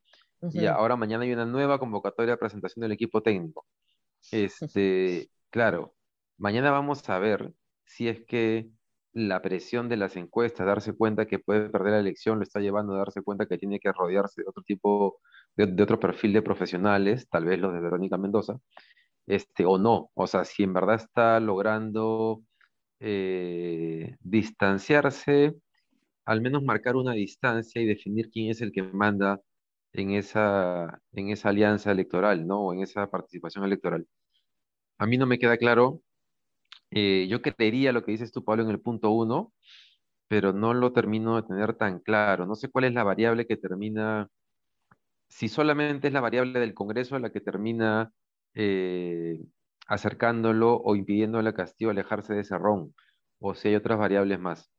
Y 0.53 0.67
ahora 0.67 0.95
mañana 0.95 1.25
hay 1.25 1.33
una 1.33 1.47
nueva 1.47 1.81
convocatoria 1.81 2.35
de 2.35 2.39
presentación 2.39 2.83
del 2.83 2.93
equipo 2.93 3.23
técnico. 3.23 3.67
Este, 4.33 5.31
claro, 5.51 5.95
mañana 6.41 6.71
vamos 6.71 7.09
a 7.09 7.19
ver 7.19 7.53
si 7.85 8.09
es 8.09 8.25
que 8.27 8.71
la 9.13 9.43
presión 9.43 9.89
de 9.89 9.97
las 9.97 10.17
encuestas, 10.17 10.67
darse 10.67 10.93
cuenta 10.95 11.27
que 11.27 11.39
puede 11.39 11.69
perder 11.71 11.93
la 11.95 12.01
elección, 12.01 12.39
lo 12.39 12.45
está 12.45 12.61
llevando 12.61 12.95
a 12.95 12.99
darse 12.99 13.23
cuenta 13.23 13.47
que 13.47 13.59
tiene 13.59 13.81
que 13.81 13.93
rodearse 13.93 14.43
de 14.43 14.49
otro 14.49 14.63
tipo, 14.63 15.21
de 15.57 15.83
otro 15.83 16.01
perfil 16.01 16.33
de 16.33 16.43
profesionales, 16.43 17.29
tal 17.29 17.45
vez 17.47 17.59
los 17.61 17.73
de 17.75 17.81
Verónica 17.81 18.19
Mendoza, 18.19 18.59
este, 19.27 19.65
o 19.67 19.79
no. 19.79 20.11
O 20.15 20.27
sea, 20.27 20.45
si 20.45 20.63
en 20.65 20.73
verdad 20.75 20.97
está 20.97 21.41
logrando 21.41 22.43
eh, 23.01 24.17
distanciarse, 24.21 25.55
al 26.25 26.41
menos 26.41 26.63
marcar 26.63 26.97
una 26.97 27.13
distancia 27.15 27.83
y 27.83 27.87
definir 27.87 28.31
quién 28.31 28.51
es 28.51 28.61
el 28.63 28.73
que 28.73 28.83
manda 28.83 29.41
en 29.93 30.13
esa, 30.13 31.01
en 31.13 31.31
esa 31.31 31.51
alianza 31.51 31.93
electoral, 31.93 32.47
¿no? 32.47 32.61
O 32.67 32.73
en 32.75 32.83
esa 32.83 33.11
participación 33.11 33.65
electoral. 33.65 34.07
A 34.99 35.07
mí 35.07 35.19
no 35.19 35.27
me 35.27 35.39
queda 35.39 35.57
claro. 35.57 36.03
Eh, 36.91 37.27
yo 37.29 37.41
creería 37.43 37.93
lo 37.93 38.05
que 38.05 38.13
dices 38.13 38.33
tú, 38.33 38.45
Pablo, 38.45 38.65
en 38.65 38.71
el 38.71 38.81
punto 38.81 39.11
uno, 39.11 39.53
pero 40.29 40.53
no 40.53 40.75
lo 40.75 40.93
termino 40.93 41.37
de 41.37 41.47
tener 41.47 41.75
tan 41.75 42.01
claro. 42.01 42.47
No 42.47 42.55
sé 42.55 42.69
cuál 42.71 42.85
es 42.85 42.95
la 42.95 43.05
variable 43.05 43.47
que 43.47 43.57
termina, 43.57 44.29
si 45.29 45.49
solamente 45.49 46.09
es 46.09 46.15
la 46.15 46.21
variable 46.21 46.61
del 46.61 46.75
Congreso 46.75 47.19
la 47.19 47.31
que 47.31 47.41
termina 47.41 48.13
eh, 48.55 49.39
acercándolo 49.87 50.77
o 50.77 50.97
impidiéndole 50.97 51.51
a 51.51 51.55
Castillo 51.55 51.91
alejarse 51.91 52.35
de 52.35 52.45
Cerrón, 52.45 52.95
o 53.41 53.55
si 53.55 53.69
hay 53.69 53.77
otras 53.77 53.99
variables 53.99 54.39
más. 54.39 54.71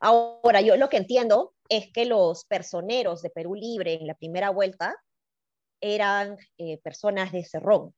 Ahora, 0.00 0.60
yo 0.60 0.76
lo 0.76 0.88
que 0.88 0.98
entiendo 0.98 1.54
es 1.68 1.90
que 1.92 2.04
los 2.04 2.44
personeros 2.44 3.22
de 3.22 3.30
Perú 3.30 3.54
Libre 3.54 3.94
en 3.94 4.06
la 4.06 4.14
primera 4.14 4.50
vuelta 4.50 4.94
eran 5.80 6.36
eh, 6.58 6.78
personas 6.82 7.32
de 7.32 7.44
Cerrón. 7.44 7.94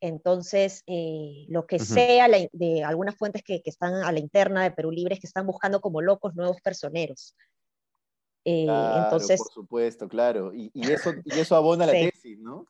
Entonces, 0.00 0.82
eh, 0.86 1.46
lo 1.48 1.66
que 1.66 1.78
sea 1.78 2.28
de 2.52 2.84
algunas 2.84 3.16
fuentes 3.16 3.42
que, 3.42 3.62
están 3.64 3.94
a 3.94 4.12
la 4.12 4.18
interna 4.18 4.62
de 4.62 4.70
Perú 4.70 4.90
Libre 4.90 5.14
es 5.14 5.20
que 5.20 5.26
están 5.26 5.46
buscando 5.46 5.80
como 5.80 6.00
locos 6.00 6.34
nuevos 6.34 6.60
personeros. 6.60 7.34
entonces, 8.44 9.38
por 9.38 9.52
supuesto, 9.52 10.08
claro. 10.08 10.52
Y, 10.54 10.70
eso, 10.90 11.12
y 11.24 11.38
eso 11.38 11.56
abona 11.56 11.86
la 11.86 11.92
tesis, 12.12 12.38
¿no? 12.38 12.66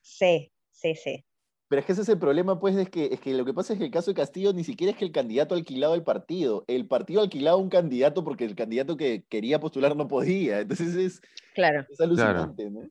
Sí, 0.00 0.52
sí, 0.70 0.94
sí. 0.94 1.24
Pero 1.68 1.80
es 1.80 1.86
que 1.86 1.92
ese 1.92 2.02
es 2.02 2.08
el 2.10 2.18
problema, 2.18 2.60
pues, 2.60 2.76
es 2.76 2.90
que, 2.90 3.06
es 3.06 3.20
que 3.20 3.32
lo 3.34 3.44
que 3.44 3.54
pasa 3.54 3.72
es 3.72 3.78
que 3.78 3.86
el 3.86 3.90
caso 3.90 4.10
de 4.10 4.14
Castillo 4.14 4.52
ni 4.52 4.64
siquiera 4.64 4.92
es 4.92 4.98
que 4.98 5.04
el 5.04 5.12
candidato 5.12 5.54
alquilado 5.54 5.94
el 5.94 6.04
partido. 6.04 6.64
El 6.68 6.86
partido 6.86 7.22
alquilaba 7.22 7.56
un 7.56 7.70
candidato 7.70 8.22
porque 8.22 8.44
el 8.44 8.54
candidato 8.54 8.96
que 8.96 9.24
quería 9.28 9.60
postular 9.60 9.96
no 9.96 10.06
podía. 10.06 10.60
Entonces 10.60 10.94
es, 10.94 11.20
claro. 11.54 11.86
alucinante, 11.98 12.70
claro. 12.70 12.86
¿no? 12.86 12.90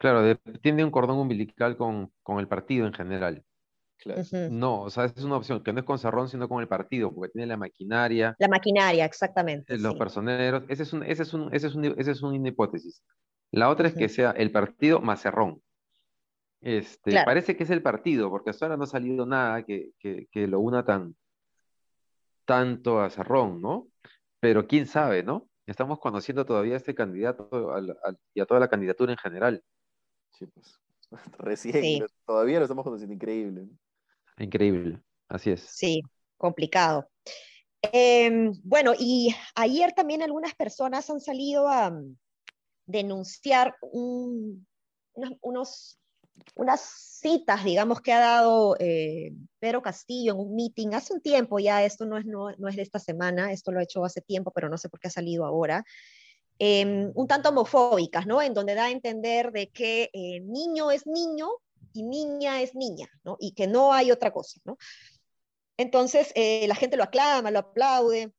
Claro, 0.00 0.34
tiene 0.62 0.82
un 0.82 0.90
cordón 0.90 1.18
umbilical 1.18 1.76
con, 1.76 2.10
con 2.22 2.38
el 2.40 2.48
partido 2.48 2.86
en 2.86 2.94
general. 2.94 3.44
Claro. 3.98 4.22
No, 4.50 4.80
o 4.80 4.88
sea, 4.88 5.04
es 5.04 5.22
una 5.22 5.36
opción 5.36 5.62
que 5.62 5.74
no 5.74 5.80
es 5.80 5.84
con 5.84 5.98
Cerrón, 5.98 6.26
sino 6.26 6.48
con 6.48 6.62
el 6.62 6.68
partido, 6.68 7.14
porque 7.14 7.32
tiene 7.32 7.46
la 7.46 7.58
maquinaria. 7.58 8.34
La 8.38 8.48
maquinaria, 8.48 9.04
exactamente. 9.04 9.76
Los 9.76 9.96
personeros. 9.96 10.64
Ese 10.68 10.84
es, 10.84 10.94
un, 10.94 11.02
ese, 11.02 11.24
es 11.24 11.34
un, 11.34 11.54
ese, 11.54 11.66
es 11.66 11.74
un, 11.74 11.84
ese 11.84 12.10
es 12.12 12.22
una 12.22 12.48
hipótesis. 12.48 13.04
La 13.50 13.68
otra 13.68 13.88
es 13.88 13.94
que 13.94 14.08
sea 14.08 14.30
el 14.30 14.50
partido 14.50 15.02
más 15.02 15.20
Cerrón. 15.20 15.60
Este, 16.62 17.22
Parece 17.22 17.54
que 17.54 17.64
es 17.64 17.70
el 17.70 17.82
partido, 17.82 18.30
porque 18.30 18.48
hasta 18.48 18.64
ahora 18.64 18.78
no 18.78 18.84
ha 18.84 18.86
salido 18.86 19.26
nada 19.26 19.64
que, 19.64 19.92
lo 20.32 20.60
una 20.60 20.82
tan 20.82 21.14
tanto 22.46 23.02
a 23.02 23.10
Cerrón, 23.10 23.60
¿no? 23.60 23.88
Pero 24.40 24.66
quién 24.66 24.86
sabe, 24.86 25.22
¿no? 25.22 25.46
Estamos 25.66 25.98
conociendo 26.00 26.46
todavía 26.46 26.72
a 26.72 26.78
este 26.78 26.94
candidato 26.94 27.50
y 28.32 28.40
a 28.40 28.46
toda 28.46 28.60
la 28.60 28.68
candidatura 28.68 29.12
en 29.12 29.18
general. 29.18 29.62
Sí, 30.30 30.46
pues. 30.46 30.78
Recién, 31.38 32.06
todavía 32.26 32.58
lo 32.58 32.64
estamos 32.64 32.84
conociendo 32.84 33.14
increíble. 33.14 33.68
Increíble, 34.38 35.02
así 35.28 35.50
es. 35.50 35.60
Sí, 35.60 36.02
complicado. 36.36 37.08
Em, 37.82 38.52
bueno, 38.62 38.92
y 38.98 39.34
ayer 39.54 39.92
también 39.92 40.22
algunas 40.22 40.54
personas 40.54 41.08
han 41.10 41.20
salido 41.20 41.68
a 41.68 41.90
mm, 41.90 42.16
denunciar 42.86 43.74
unos 45.12 46.00
unas 46.54 46.80
citas, 47.20 47.64
digamos, 47.64 48.00
que 48.00 48.12
ha 48.12 48.20
dado 48.20 48.76
eh, 48.78 49.32
Pedro 49.58 49.82
Castillo 49.82 50.32
en 50.32 50.40
un 50.40 50.54
meeting 50.54 50.94
hace 50.94 51.12
un 51.12 51.20
tiempo, 51.20 51.58
ya 51.58 51.84
esto 51.84 52.06
no 52.06 52.18
es, 52.18 52.24
no, 52.24 52.50
es 52.50 52.76
de 52.76 52.82
esta 52.82 52.98
semana, 52.98 53.52
esto 53.52 53.72
lo 53.72 53.80
he 53.80 53.84
hecho 53.84 54.04
hace 54.04 54.20
tiempo, 54.20 54.50
pero 54.50 54.68
no 54.68 54.78
sé 54.78 54.88
por 54.88 55.00
qué 55.00 55.08
ha 55.08 55.10
salido 55.10 55.44
ahora, 55.44 55.84
em, 56.60 57.10
un 57.14 57.26
tanto 57.26 57.48
homofóbicas, 57.48 58.26
¿no? 58.26 58.40
En 58.40 58.54
donde 58.54 58.74
da 58.74 58.84
a 58.84 58.90
entender 58.90 59.50
de 59.50 59.70
que 59.70 60.10
eh, 60.12 60.40
niño 60.40 60.92
es 60.92 61.06
niño 61.06 61.48
y 61.92 62.04
niña 62.04 62.62
es 62.62 62.74
niña, 62.76 63.08
¿no? 63.24 63.36
Y 63.40 63.52
que 63.54 63.66
no 63.66 63.92
hay 63.92 64.12
otra 64.12 64.32
cosa, 64.32 64.60
¿no? 64.64 64.76
Entonces, 65.76 66.32
eh, 66.36 66.68
la 66.68 66.76
gente 66.76 66.96
lo 66.96 67.04
aclama, 67.04 67.50
lo 67.50 67.60
aplaude, 67.60 68.32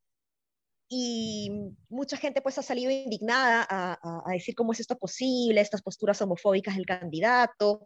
y 0.93 1.49
mucha 1.87 2.17
gente 2.17 2.41
pues 2.41 2.57
ha 2.57 2.61
salido 2.61 2.91
indignada 2.91 3.65
a, 3.69 4.31
decir 4.33 4.55
cómo 4.55 4.73
es 4.73 4.81
esto 4.81 4.97
posible, 4.97 5.61
estas 5.61 5.81
posturas 5.81 6.21
homofóbicas 6.21 6.75
del 6.75 6.85
candidato, 6.85 7.85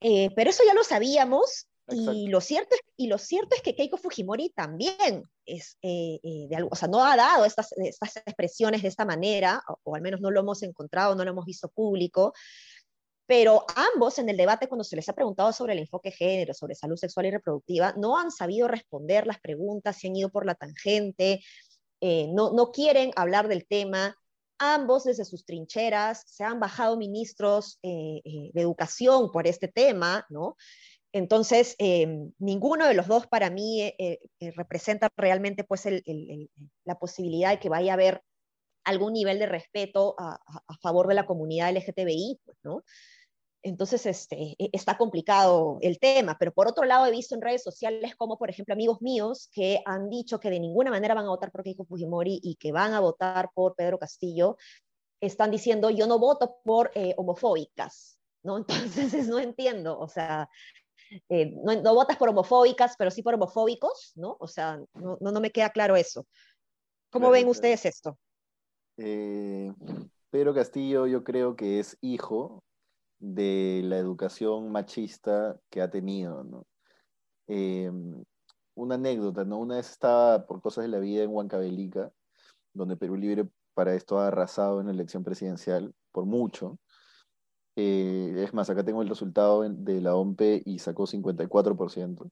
eh, 0.00 0.30
pero 0.36 0.50
eso 0.50 0.62
ya 0.64 0.72
lo 0.72 0.84
sabíamos 0.84 1.66
y 1.88 2.28
lo, 2.28 2.40
cierto 2.40 2.74
es, 2.74 2.80
y 2.96 3.08
lo 3.08 3.18
cierto 3.18 3.56
es 3.56 3.62
que 3.62 3.74
Keiko 3.74 3.96
Fujimori 3.96 4.50
también 4.50 5.24
es, 5.44 5.76
eh, 5.82 6.20
eh, 6.22 6.48
o 6.70 6.76
sea, 6.76 6.88
no 6.88 7.04
ha 7.04 7.16
dado 7.16 7.44
estas, 7.44 7.72
estas 7.76 8.18
expresiones 8.18 8.82
de 8.82 8.88
esta 8.88 9.04
manera, 9.04 9.62
o, 9.82 9.94
al 9.94 10.02
menos 10.02 10.20
no 10.20 10.30
lo 10.30 10.40
hemos 10.40 10.62
encontrado, 10.62 11.14
no 11.14 11.24
lo 11.24 11.30
hemos 11.30 11.44
visto 11.44 11.68
público, 11.68 12.32
pero 13.26 13.64
ambos 13.74 14.18
en 14.18 14.28
el 14.28 14.36
debate 14.36 14.68
cuando 14.68 14.84
se 14.84 14.96
les 14.96 15.08
ha 15.08 15.14
preguntado 15.14 15.52
sobre 15.52 15.72
el 15.72 15.80
enfoque 15.80 16.10
género, 16.10 16.54
sobre 16.54 16.74
salud 16.74 16.96
sexual 16.96 17.26
y 17.26 17.30
reproductiva, 17.30 17.94
no 17.96 18.18
han 18.18 18.30
sabido 18.30 18.68
responder 18.68 19.26
las 19.26 19.40
preguntas, 19.40 19.96
se 19.98 20.08
han 20.08 20.16
ido 20.16 20.28
por 20.28 20.44
la 20.44 20.54
tangente, 20.54 21.40
eh, 22.00 22.28
no, 22.32 22.52
no 22.52 22.72
quieren 22.72 23.12
hablar 23.16 23.48
del 23.48 23.66
tema. 23.66 24.16
Ambos 24.58 25.04
desde 25.04 25.24
sus 25.24 25.44
trincheras 25.44 26.24
se 26.26 26.44
han 26.44 26.60
bajado 26.60 26.96
ministros 26.96 27.78
eh, 27.82 28.20
eh, 28.24 28.50
de 28.52 28.60
educación 28.60 29.30
por 29.30 29.46
este 29.46 29.68
tema, 29.68 30.26
¿no? 30.28 30.56
Entonces, 31.12 31.76
ninguno 32.38 32.86
de 32.86 32.94
los 32.94 33.06
dos 33.06 33.26
para 33.26 33.50
mí 33.50 33.94
representa 34.56 35.10
realmente 35.16 35.64
pues, 35.64 35.86
la 36.84 36.98
posibilidad 36.98 37.50
de 37.50 37.58
que 37.58 37.68
vaya 37.68 37.92
a 37.92 37.94
haber 37.94 38.22
algún 38.84 39.12
nivel 39.12 39.38
de 39.38 39.46
respeto 39.46 40.14
a, 40.18 40.40
a 40.66 40.76
favor 40.78 41.06
de 41.06 41.14
la 41.14 41.26
comunidad 41.26 41.70
LGTBI, 41.70 42.40
pues, 42.44 42.58
¿no? 42.64 42.82
Entonces, 43.62 44.06
este, 44.06 44.56
e, 44.58 44.70
está 44.72 44.98
complicado 44.98 45.78
el 45.82 45.98
tema, 46.00 46.36
pero 46.38 46.52
por 46.52 46.66
otro 46.66 46.84
lado 46.84 47.06
he 47.06 47.10
visto 47.12 47.34
en 47.34 47.42
redes 47.42 47.62
sociales 47.62 48.16
como, 48.16 48.36
por 48.36 48.50
ejemplo, 48.50 48.74
amigos 48.74 49.00
míos 49.00 49.48
que 49.52 49.80
han 49.86 50.10
dicho 50.10 50.40
que 50.40 50.50
de 50.50 50.60
ninguna 50.60 50.90
manera 50.90 51.14
van 51.14 51.26
a 51.26 51.30
votar 51.30 51.52
por 51.52 51.62
Keiko 51.62 51.84
Fujimori 51.84 52.40
y 52.42 52.56
que 52.56 52.72
van 52.72 52.92
a 52.92 53.00
votar 53.00 53.50
por 53.54 53.76
Pedro 53.76 53.98
Castillo, 53.98 54.56
están 55.20 55.52
diciendo 55.52 55.90
yo 55.90 56.08
no 56.08 56.18
voto 56.18 56.56
por 56.64 56.90
eh, 56.94 57.14
homofóbicas, 57.16 58.18
¿no? 58.42 58.58
Entonces 59.16 59.28
no 59.28 59.38
entiendo, 59.38 59.98
o 59.98 60.08
sea, 60.08 60.48
eh, 61.28 61.54
no, 61.64 61.94
votas 61.94 62.16
por 62.16 62.28
homofóbicas, 62.28 62.94
pero 62.96 63.10
sí 63.10 63.22
por 63.22 63.34
homofóbicos, 63.34 64.12
¿no? 64.16 64.36
O 64.40 64.46
sea, 64.46 64.80
no, 64.94 65.18
no, 65.20 65.40
me 65.40 65.50
queda 65.50 65.70
claro 65.70 65.96
eso. 65.96 66.26
¿Cómo 67.10 67.30
ven 67.30 67.48
ustedes 67.48 67.84
esto? 67.84 68.18
Eh, 68.96 69.72
Pedro 70.30 70.54
Castillo 70.54 71.06
yo 71.06 71.24
creo 71.24 71.56
que 71.56 71.78
es 71.78 71.98
hijo 72.00 72.62
de 73.18 73.82
la 73.84 73.98
educación 73.98 74.72
machista 74.72 75.58
que 75.70 75.82
ha 75.82 75.90
tenido, 75.90 76.42
¿no? 76.44 76.66
em, 77.46 78.24
una 78.74 78.94
anécdota, 78.94 79.44
¿no? 79.44 79.58
Una 79.58 79.76
vez 79.76 79.90
estaba 79.90 80.46
por 80.46 80.60
cosas 80.62 80.84
de 80.84 80.88
la 80.88 80.98
vida 80.98 81.22
en 81.22 81.30
Huancavelica, 81.30 82.12
donde 82.72 82.96
Perú 82.96 83.16
Libre 83.16 83.48
para 83.74 83.94
esto 83.94 84.18
ha 84.18 84.28
arrasado 84.28 84.80
en 84.80 84.86
la 84.86 84.92
elección 84.92 85.24
presidencial, 85.24 85.94
por 86.12 86.24
mucho. 86.24 86.78
Eh, 87.76 88.34
es 88.44 88.52
más, 88.54 88.68
acá 88.70 88.84
tengo 88.84 89.02
el 89.02 89.08
resultado 89.08 89.62
de 89.62 90.00
la 90.00 90.14
OMPE 90.14 90.62
y 90.64 90.78
sacó 90.78 91.06
54%. 91.06 92.30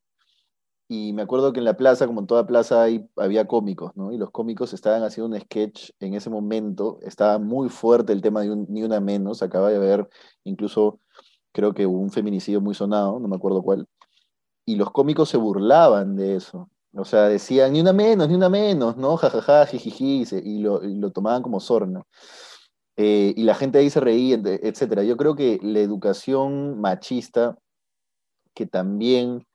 Y 0.92 1.12
me 1.12 1.22
acuerdo 1.22 1.52
que 1.52 1.60
en 1.60 1.64
la 1.64 1.76
plaza, 1.76 2.06
como 2.08 2.20
en 2.20 2.26
toda 2.26 2.48
plaza, 2.48 2.86
había 3.16 3.46
cómicos, 3.46 3.92
¿no? 3.96 4.10
Y 4.12 4.18
los 4.18 4.32
cómicos 4.32 4.72
estaban 4.72 5.04
haciendo 5.04 5.36
un 5.36 5.40
sketch 5.40 5.90
en 6.00 6.14
ese 6.14 6.30
momento. 6.30 6.98
Estaba 7.02 7.38
muy 7.38 7.68
fuerte 7.68 8.12
el 8.12 8.20
tema 8.20 8.40
de 8.40 8.56
Ni 8.68 8.82
Una 8.82 8.98
Menos. 9.00 9.40
Acaba 9.40 9.70
de 9.70 9.76
haber 9.76 10.08
incluso, 10.42 10.98
creo 11.52 11.74
que 11.74 11.86
un 11.86 12.10
feminicidio 12.10 12.60
muy 12.60 12.74
sonado, 12.74 13.20
no 13.20 13.28
me 13.28 13.36
acuerdo 13.36 13.62
cuál. 13.62 13.86
Y 14.66 14.76
los 14.76 14.90
cómicos 14.90 15.28
se 15.28 15.36
burlaban 15.36 16.16
de 16.16 16.36
eso. 16.36 16.68
O 16.94 17.04
sea, 17.04 17.28
decían, 17.28 17.72
ni 17.72 17.80
una 17.80 17.92
menos, 17.92 18.28
ni 18.28 18.34
una 18.34 18.48
menos, 18.48 18.96
¿no? 18.96 19.16
Jajaja, 19.16 19.66
jijiji, 19.66 20.24
y, 20.44 20.58
lo, 20.58 20.82
y 20.82 20.96
lo 20.96 21.12
tomaban 21.12 21.42
como 21.42 21.60
sorna. 21.60 22.02
Eh, 22.96 23.34
y 23.36 23.42
la 23.44 23.54
gente 23.54 23.78
ahí 23.78 23.90
se 23.90 24.00
reía, 24.00 24.36
etc. 24.36 25.02
Yo 25.02 25.16
creo 25.16 25.34
que 25.34 25.58
la 25.62 25.80
educación 25.80 26.80
machista, 26.80 27.58
que 28.54 28.66
también 28.66 29.46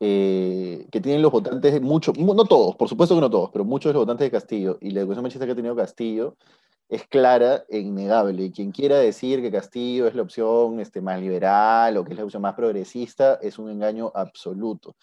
eh, 0.00 0.86
que 0.92 1.00
tienen 1.00 1.22
los 1.22 1.32
votantes, 1.32 1.80
muchos, 1.82 2.16
no 2.16 2.44
todos, 2.44 2.76
por 2.76 2.88
supuesto 2.88 3.16
que 3.16 3.20
no 3.20 3.30
todos, 3.30 3.50
pero 3.50 3.64
muchos 3.64 3.90
de 3.90 3.94
los 3.94 4.02
votantes 4.02 4.26
de 4.26 4.30
Castillo 4.30 4.78
y 4.80 4.90
la 4.90 5.00
educación 5.00 5.24
machista 5.24 5.44
que 5.44 5.52
ha 5.52 5.56
tenido 5.56 5.74
Castillo 5.74 6.36
es 6.88 7.06
clara 7.06 7.64
e 7.68 7.80
innegable. 7.80 8.44
Y 8.44 8.52
quien 8.52 8.70
quiera 8.70 8.98
decir 8.98 9.42
que 9.42 9.50
Castillo 9.50 10.06
es 10.06 10.14
la 10.14 10.22
opción 10.22 10.80
este, 10.80 11.00
más 11.00 11.20
liberal 11.20 11.96
o 11.96 12.04
que 12.04 12.12
es 12.12 12.18
la 12.18 12.24
opción 12.24 12.42
más 12.42 12.54
progresista 12.54 13.38
es 13.42 13.58
un 13.58 13.70
engaño 13.70 14.12
absoluto. 14.14 14.96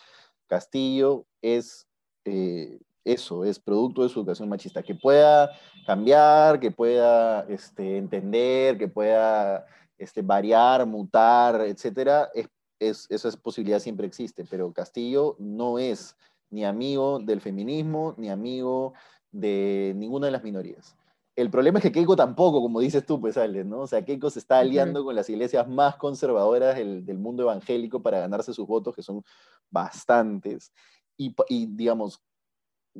Castillo 0.47 1.25
es 1.41 1.87
eh, 2.23 2.79
eso, 3.05 3.45
es 3.45 3.59
producto 3.59 4.03
de 4.03 4.09
su 4.09 4.19
educación 4.19 4.49
machista. 4.49 4.83
Que 4.83 4.95
pueda 4.95 5.51
cambiar, 5.85 6.59
que 6.59 6.71
pueda 6.71 7.45
este, 7.47 7.97
entender, 7.97 8.77
que 8.77 8.87
pueda 8.87 9.65
este, 9.97 10.21
variar, 10.21 10.85
mutar, 10.85 11.61
etcétera, 11.61 12.29
es 12.33 13.07
esa 13.09 13.31
posibilidad 13.37 13.79
siempre 13.79 14.05
existe, 14.05 14.45
pero 14.49 14.73
Castillo 14.73 15.35
no 15.39 15.79
es 15.79 16.15
ni 16.49 16.65
amigo 16.65 17.19
del 17.19 17.41
feminismo, 17.41 18.13
ni 18.17 18.29
amigo 18.29 18.93
de 19.31 19.93
ninguna 19.95 20.27
de 20.27 20.31
las 20.31 20.43
minorías. 20.43 20.95
El 21.35 21.49
problema 21.49 21.79
es 21.79 21.83
que 21.83 21.91
Keiko 21.91 22.15
tampoco, 22.15 22.61
como 22.61 22.79
dices 22.79 23.05
tú, 23.05 23.19
pues, 23.19 23.35
Ale, 23.35 23.65
¿no? 23.65 23.81
O 23.81 23.87
sea, 23.87 24.05
Keiko 24.05 24.29
se 24.29 24.39
está 24.39 24.59
aliando 24.59 25.03
con 25.03 25.15
las 25.15 25.29
iglesias 25.29 25.67
más 25.67 25.97
conservadoras 25.97 26.77
del, 26.77 27.17
mundo 27.17 27.43
evangélico 27.43 28.01
para 28.01 28.19
ganarse 28.19 28.53
sus 28.53 28.65
votos, 28.65 28.95
que 28.95 29.01
son 29.01 29.21
bastantes. 29.69 30.71
Y, 31.17 31.35
y, 31.49 31.65
digamos, 31.65 32.21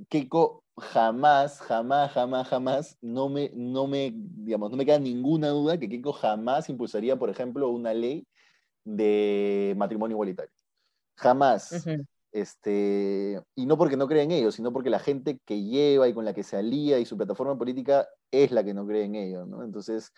Keiko 0.09 0.63
jamás, 0.77 1.59
jamás, 1.61 2.11
jamás, 2.11 2.47
jamás, 2.47 2.97
no 3.01 3.29
me, 3.29 3.51
no 3.53 3.87
me, 3.87 4.11
digamos, 4.13 4.71
no 4.71 4.77
me 4.77 4.85
queda 4.85 4.99
ninguna 4.99 5.49
duda 5.49 5.77
que 5.77 5.87
Keiko 5.87 6.13
jamás 6.13 6.69
impulsaría, 6.69 7.17
por 7.17 7.29
ejemplo, 7.29 7.69
una 7.69 7.93
ley 7.93 8.27
de 8.83 9.73
matrimonio 9.77 10.15
igualitario. 10.15 10.53
Jamás. 11.15 11.85
este, 12.31 13.41
y 13.55 13.65
no 13.65 13.77
porque 13.77 13.95
no 13.95 14.07
cree 14.07 14.23
en 14.23 14.31
ellos, 14.31 14.55
sino 14.55 14.73
porque 14.73 14.89
la 14.89 14.99
gente 14.99 15.39
que 15.45 15.63
lleva 15.63 16.07
y 16.07 16.13
con 16.13 16.25
la 16.25 16.33
que 16.33 16.43
se 16.43 16.57
alía 16.57 16.99
y 16.99 17.05
su 17.05 17.15
plataforma 17.15 17.57
política 17.57 18.07
es 18.31 18.51
la 18.51 18.63
que 18.63 18.73
no 18.73 18.85
cree 18.85 19.05
en 19.05 19.15
ellos. 19.15 19.47
¿no? 19.47 19.63
Entonces, 19.63 20.11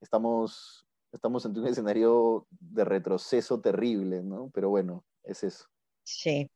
estamos, 0.00 0.86
estamos 1.12 1.46
ante 1.46 1.60
un 1.60 1.66
escenario 1.66 2.46
de 2.50 2.84
retroceso 2.84 3.60
terrible, 3.60 4.22
¿no? 4.22 4.50
Pero 4.52 4.68
bueno, 4.68 5.04
es 5.22 5.42
eso. 5.42 5.64
Sí. 6.02 6.50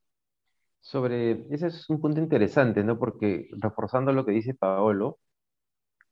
Sobre, 0.81 1.45
ese 1.51 1.67
es 1.67 1.89
un 1.89 2.01
punto 2.01 2.19
interesante, 2.19 2.83
¿no? 2.83 2.97
Porque 2.97 3.49
reforzando 3.51 4.11
lo 4.13 4.25
que 4.25 4.31
dice 4.31 4.53
Paolo, 4.53 5.19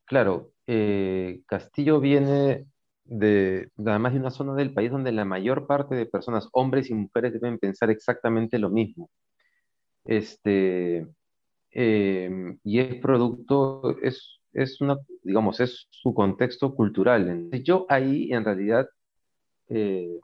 claro, 0.06 0.54
eh, 0.68 1.42
Castillo 1.48 2.00
viene 2.00 2.66
de, 3.06 3.72
además 3.78 4.14
de 4.14 4.20
una 4.20 4.32
zona 4.32 4.56
del 4.56 4.74
país 4.74 4.92
donde 4.92 5.12
la 5.12 5.26
mayor 5.26 5.68
parte 5.68 5.96
de 5.96 6.06
personas, 6.06 6.50
hombres 6.54 6.90
y 6.90 6.94
mujeres, 6.94 7.34
deben 7.34 7.60
pensar 7.60 7.90
exactamente 7.90 8.60
lo 8.60 8.70
mismo. 8.70 9.10
Este, 10.06 11.08
em, 11.72 12.60
y 12.64 12.80
es 12.80 12.96
producto, 12.96 13.98
es, 14.02 14.40
es 14.54 14.82
una, 14.82 14.98
digamos, 15.24 15.60
es 15.60 15.88
su 15.90 16.14
contexto 16.14 16.76
cultural. 16.76 17.50
yo 17.64 17.86
ahí, 17.90 18.32
en 18.34 18.46
realidad, 18.46 18.88
eh, 19.70 20.20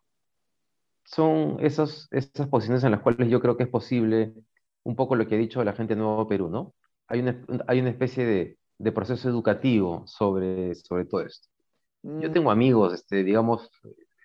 son 1.03 1.57
esas, 1.59 2.07
esas 2.11 2.47
posiciones 2.47 2.83
en 2.83 2.91
las 2.91 3.01
cuales 3.01 3.29
yo 3.29 3.39
creo 3.41 3.57
que 3.57 3.63
es 3.63 3.69
posible 3.69 4.33
un 4.83 4.95
poco 4.95 5.15
lo 5.15 5.27
que 5.27 5.35
ha 5.35 5.37
dicho 5.37 5.63
la 5.63 5.73
gente 5.73 5.95
de 5.95 6.01
Nuevo 6.01 6.27
Perú, 6.27 6.49
¿no? 6.49 6.73
Hay 7.07 7.19
una, 7.19 7.45
hay 7.67 7.79
una 7.79 7.89
especie 7.89 8.25
de, 8.25 8.57
de 8.77 8.91
proceso 8.91 9.29
educativo 9.29 10.03
sobre, 10.07 10.75
sobre 10.75 11.05
todo 11.05 11.21
esto. 11.21 11.47
Yo 12.03 12.29
mm. 12.29 12.33
tengo 12.33 12.51
amigos, 12.51 12.93
este, 12.93 13.23
digamos, 13.23 13.69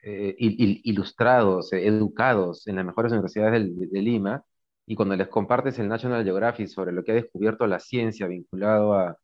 eh, 0.03 0.35
ilustrados, 0.39 1.73
eh, 1.73 1.87
educados 1.87 2.67
en 2.67 2.77
las 2.77 2.85
mejores 2.85 3.13
universidades 3.13 3.69
de, 3.77 4.03
Lima, 4.03 4.45
y 4.87 4.95
cuando 4.97 5.17
les 5.17 5.29
compartes 5.29 5.79
el 5.79 5.89
National 5.89 6.25
Geographic 6.25 6.69
sobre 6.69 6.93
lo 6.93 7.05
que 7.05 7.13
ha 7.13 7.15
descubierto 7.15 7.67
la 7.67 7.79
ciencia 7.79 8.27
vinculado 8.27 8.95
a, 8.95 9.19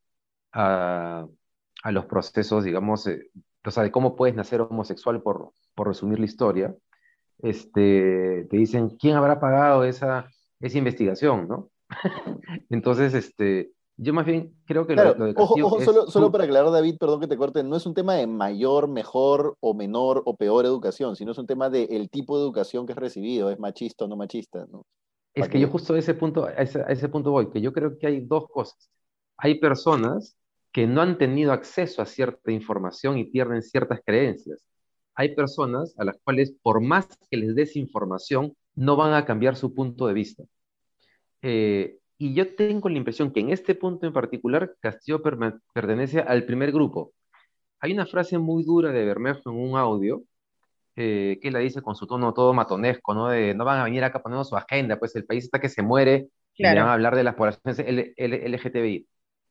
a, 0.53 1.27
a 1.83 1.93
los 1.93 2.07
procesos, 2.07 2.65
digamos, 2.65 3.07
eh, 3.07 3.31
o 3.65 3.71
sea, 3.71 3.83
de 3.83 3.91
cómo 3.91 4.15
puedes 4.15 4.37
nacer 4.37 4.61
homosexual, 4.61 5.23
por, 5.23 5.53
por 5.75 5.89
resumir 5.89 6.19
la 6.19 6.27
historia, 6.27 6.75
este, 7.39 8.47
te 8.51 8.57
dicen, 8.57 8.91
¿quién 8.91 9.17
habrá 9.17 9.41
pagado 9.41 9.85
esa, 9.85 10.31
esa 10.61 10.79
investigación, 10.79 11.49
no? 11.49 11.71
Entonces, 12.71 13.15
este, 13.15 13.73
yo 13.97 14.13
más 14.13 14.27
bien 14.27 14.53
creo 14.67 14.87
que 14.87 14.97
lo, 14.97 15.15
de 15.15 15.35
Castillo 15.35 15.67
ojo, 15.67 15.81
solo, 15.81 16.07
solo, 16.07 16.33
para 16.33 16.45
aclarar, 16.45 16.73
David, 16.73 16.97
perdón 16.99 17.21
que 17.21 17.29
te 17.29 17.37
corte, 17.37 17.63
no 17.63 17.77
es 17.77 17.87
un 17.87 17.95
tema 17.95 18.15
de 18.15 18.27
mayor, 18.27 18.89
mejor 18.89 19.57
o 19.61 19.75
menor 19.75 20.23
o 20.25 20.37
peor 20.37 20.65
educación, 20.65 21.17
sino 21.17 21.33
es 21.33 21.39
un 21.39 21.47
tema 21.47 21.71
del 21.71 21.91
el 21.91 22.11
tipo 22.11 22.37
de 22.37 22.45
educación 22.45 22.87
que 22.87 22.93
es 22.93 22.99
recibido, 22.99 23.51
es 23.51 23.59
machista 23.59 24.05
o 24.05 24.09
no 24.09 24.17
machista, 24.17 24.67
¿no? 24.71 24.85
Es 25.35 25.49
que, 25.49 25.59
yo 25.59 25.69
justo 25.69 25.95
a 25.95 25.99
ese, 25.99 26.15
punto, 26.15 26.45
a 26.45 26.53
ese, 26.53 26.81
a 26.81 26.87
ese 26.87 27.09
punto 27.09 27.33
voy, 27.33 27.51
que 27.51 27.61
yo 27.61 27.73
creo 27.73 27.99
que 27.99 28.07
hay 28.07 28.21
dos 28.21 28.47
cosas. 28.49 28.89
Hay 29.37 29.59
personas 29.59 30.37
que 30.73 30.87
no 30.87 31.03
han 31.03 31.19
tenido 31.19 31.53
acceso 31.53 32.03
a 32.03 32.07
cierta 32.07 32.53
información 32.53 33.19
y 33.19 33.25
pierden 33.25 33.63
ciertas 33.63 34.01
creencias. 34.05 34.61
Hay 35.15 35.35
personas 35.35 35.95
a 35.99 36.05
las 36.05 36.17
cuales, 36.23 36.55
por 36.63 36.81
más 36.81 37.07
que 37.31 37.37
les 37.37 37.55
des 37.55 37.77
información, 37.77 38.57
no 38.75 38.97
van 38.97 39.15
a 39.15 39.25
cambiar 39.25 39.57
su 39.57 39.75
punto 39.75 40.07
de 40.07 40.15
vista. 40.15 40.45
Eh, 41.43 41.99
y 42.19 42.35
yo 42.35 42.55
tengo 42.55 42.89
la 42.89 42.97
impresión 42.97 43.33
que 43.33 43.41
en 43.41 43.51
este 43.51 43.75
punto 43.75 44.07
en 44.07 44.13
particular 44.13 44.75
Castillo 44.81 45.23
pertenece 45.23 46.21
al 46.21 46.45
primer 46.45 46.73
grupo. 46.73 47.13
Hay 47.81 47.93
una 47.93 48.07
frase 48.07 48.39
muy 48.39 48.65
dura 48.65 48.93
de 48.93 49.05
Bermejo 49.05 49.51
en 49.51 49.57
un 49.57 49.77
audio 49.77 50.23
eh, 50.97 51.39
que 51.43 51.51
la 51.51 51.59
dice 51.59 51.83
con 51.83 51.97
su 51.97 52.07
tono 52.07 52.33
todo 52.33 52.55
matonesco, 52.55 53.15
¿no? 53.15 53.29
De 53.29 53.53
no 53.55 53.65
van 53.65 53.81
a 53.81 53.85
venir 53.85 54.05
acá 54.05 54.23
poniendo 54.23 54.45
su 54.45 54.57
agenda, 54.57 54.99
pues 54.99 55.15
el 55.17 55.27
país 55.27 55.45
está 55.45 55.61
que 55.61 55.69
se 55.69 55.83
muere 55.83 56.29
y 56.55 56.65
van 56.65 56.79
a 56.79 56.93
hablar 56.93 57.17
de 57.17 57.25
las 57.25 57.35
poblaciones 57.35 57.79
LGTBI. 58.17 59.07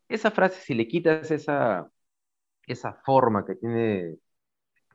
Esa 0.07 0.31
frase, 0.31 0.61
si 0.61 0.73
le 0.73 0.87
quitas 0.87 1.31
esa, 1.31 1.89
esa 2.65 2.93
forma 3.05 3.45
que 3.45 3.55
tiene 3.55 4.15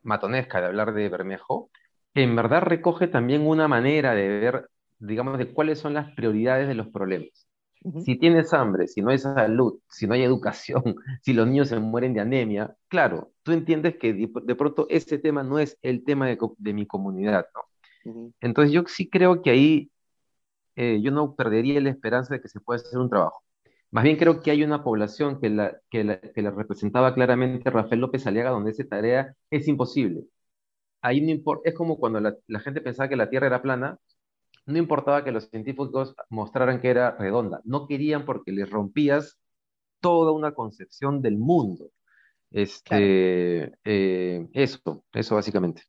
matonesca 0.03 0.61
de 0.61 0.67
hablar 0.67 0.93
de 0.95 1.09
Bermejo, 1.09 1.71
en 2.15 2.35
verdad 2.37 2.63
recoge 2.63 3.07
también 3.07 3.47
una 3.47 3.69
manera 3.69 4.15
de 4.15 4.29
ver, 4.29 4.71
digamos, 4.99 5.39
de 5.39 5.53
cuáles 5.53 5.79
son 5.79 5.95
las 5.95 6.13
prioridades 6.15 6.69
de 6.69 6.75
los 6.75 6.89
problemas. 6.89 7.49
Si 8.05 8.17
tienes 8.19 8.53
hambre, 8.53 8.89
si 8.89 9.03
no 9.03 9.11
hay 9.11 9.19
salud, 9.19 9.79
si 9.89 10.09
no 10.09 10.15
hay 10.15 10.23
educación, 10.23 10.83
si 11.23 11.33
los 11.33 11.47
niños 11.47 11.69
se 11.69 11.79
mueren 11.79 12.13
de 12.13 12.21
anemia, 12.21 12.75
claro, 12.89 13.31
tú 13.45 13.53
entiendes 13.53 13.97
que 13.99 14.13
de, 14.13 14.55
pronto 14.57 14.87
ese 14.91 15.19
tema 15.19 15.45
no 15.45 15.59
es 15.59 15.79
el 15.83 16.05
tema 16.05 16.27
de, 16.27 16.73
mi 16.73 16.87
comunidad, 16.87 17.47
¿no? 17.55 18.33
Entonces 18.41 18.73
yo 18.73 18.85
sí 18.87 19.09
creo 19.09 19.43
que 19.43 19.51
ahí 19.51 19.91
eh, 20.77 21.01
yo 21.03 21.11
no 21.11 21.35
perdería 21.35 21.81
la 21.81 21.91
esperanza 21.91 22.35
de 22.35 22.41
que 22.41 22.49
se 22.49 22.61
pueda 22.61 22.81
hacer 22.81 22.99
un 22.99 23.11
trabajo. 23.11 23.43
Más 23.91 24.05
bien 24.05 24.17
creo 24.17 24.41
que 24.41 24.51
hay 24.51 24.63
una 24.63 24.85
población 24.85 25.41
que 25.41 25.51
la, 25.51 25.81
que 25.91 26.05
la, 26.05 26.21
representaba 26.51 27.15
claramente 27.15 27.71
Rafael 27.71 28.01
López 28.01 28.27
Aliaga, 28.27 28.51
donde 28.51 28.71
esa 28.73 28.85
tarea 28.85 29.35
es 29.51 29.67
imposible. 29.69 30.25
Ahí 31.01 31.21
no 31.21 31.31
importa, 31.31 31.71
es 31.71 31.75
como 31.75 31.99
cuando 31.99 32.21
la, 32.21 32.37
la 32.47 32.61
gente 32.61 32.81
pensaba 32.81 33.09
que 33.09 33.17
la 33.17 33.31
Tierra 33.31 33.47
era 33.47 33.63
plana, 33.63 33.99
no 34.67 34.79
importaba 34.79 35.25
que 35.25 35.33
los 35.33 35.49
científicos 35.49 36.15
mostraran 36.29 36.81
que 36.81 36.91
era 36.91 37.17
redonda, 37.17 37.61
no 37.65 37.87
querían 37.87 38.27
porque 38.27 38.53
les 38.53 38.69
rompías 38.69 39.39
toda 40.01 40.33
una 40.33 40.53
concepción 40.53 41.23
del 41.23 41.39
mundo. 41.39 41.91
Este, 42.51 43.73
eh, 43.85 44.49
eso, 44.53 45.05
eso 45.13 45.35
básicamente. 45.35 45.83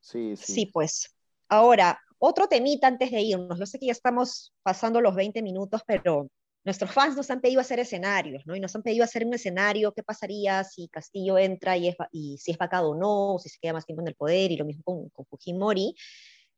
Sí, 0.00 0.36
sí. 0.36 0.52
Sí, 0.52 0.66
pues. 0.66 1.14
Ahora, 1.48 1.98
otro 2.18 2.46
temita 2.46 2.86
antes 2.86 3.10
de 3.10 3.20
irnos. 3.20 3.58
Yo 3.58 3.66
sé 3.66 3.78
que 3.78 3.86
ya 3.86 3.92
estamos 3.92 4.52
pasando 4.62 5.00
los 5.00 5.14
20 5.14 5.42
minutos, 5.42 5.82
pero 5.86 6.28
nuestros 6.64 6.92
fans 6.92 7.16
nos 7.16 7.30
han 7.30 7.40
pedido 7.40 7.60
hacer 7.60 7.78
escenarios, 7.78 8.46
¿no? 8.46 8.56
Y 8.56 8.60
nos 8.60 8.74
han 8.74 8.82
pedido 8.82 9.04
hacer 9.04 9.26
un 9.26 9.34
escenario, 9.34 9.92
qué 9.92 10.02
pasaría 10.02 10.64
si 10.64 10.88
Castillo 10.88 11.36
entra 11.36 11.76
y, 11.76 11.88
es, 11.88 11.96
y 12.10 12.38
si 12.38 12.52
es 12.52 12.58
vacado 12.58 12.90
o 12.90 12.94
no, 12.94 13.34
o 13.34 13.38
si 13.38 13.50
se 13.50 13.58
queda 13.60 13.74
más 13.74 13.84
tiempo 13.84 14.02
en 14.02 14.08
el 14.08 14.14
poder, 14.14 14.50
y 14.50 14.56
lo 14.56 14.64
mismo 14.64 14.82
con, 14.82 15.08
con 15.10 15.26
Fujimori. 15.26 15.94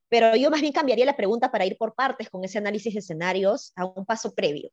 pero 0.08 0.36
yo 0.36 0.50
más 0.50 0.60
bien 0.60 0.72
cambiaría 0.72 1.04
la 1.04 1.16
pregunta 1.16 1.50
para 1.50 1.66
ir 1.66 1.76
por 1.76 1.94
partes 1.94 2.30
con 2.30 2.44
ese 2.44 2.58
análisis 2.58 2.94
de 2.94 3.00
escenarios 3.00 3.72
a 3.74 3.84
un 3.84 4.06
paso 4.06 4.32
previo. 4.34 4.70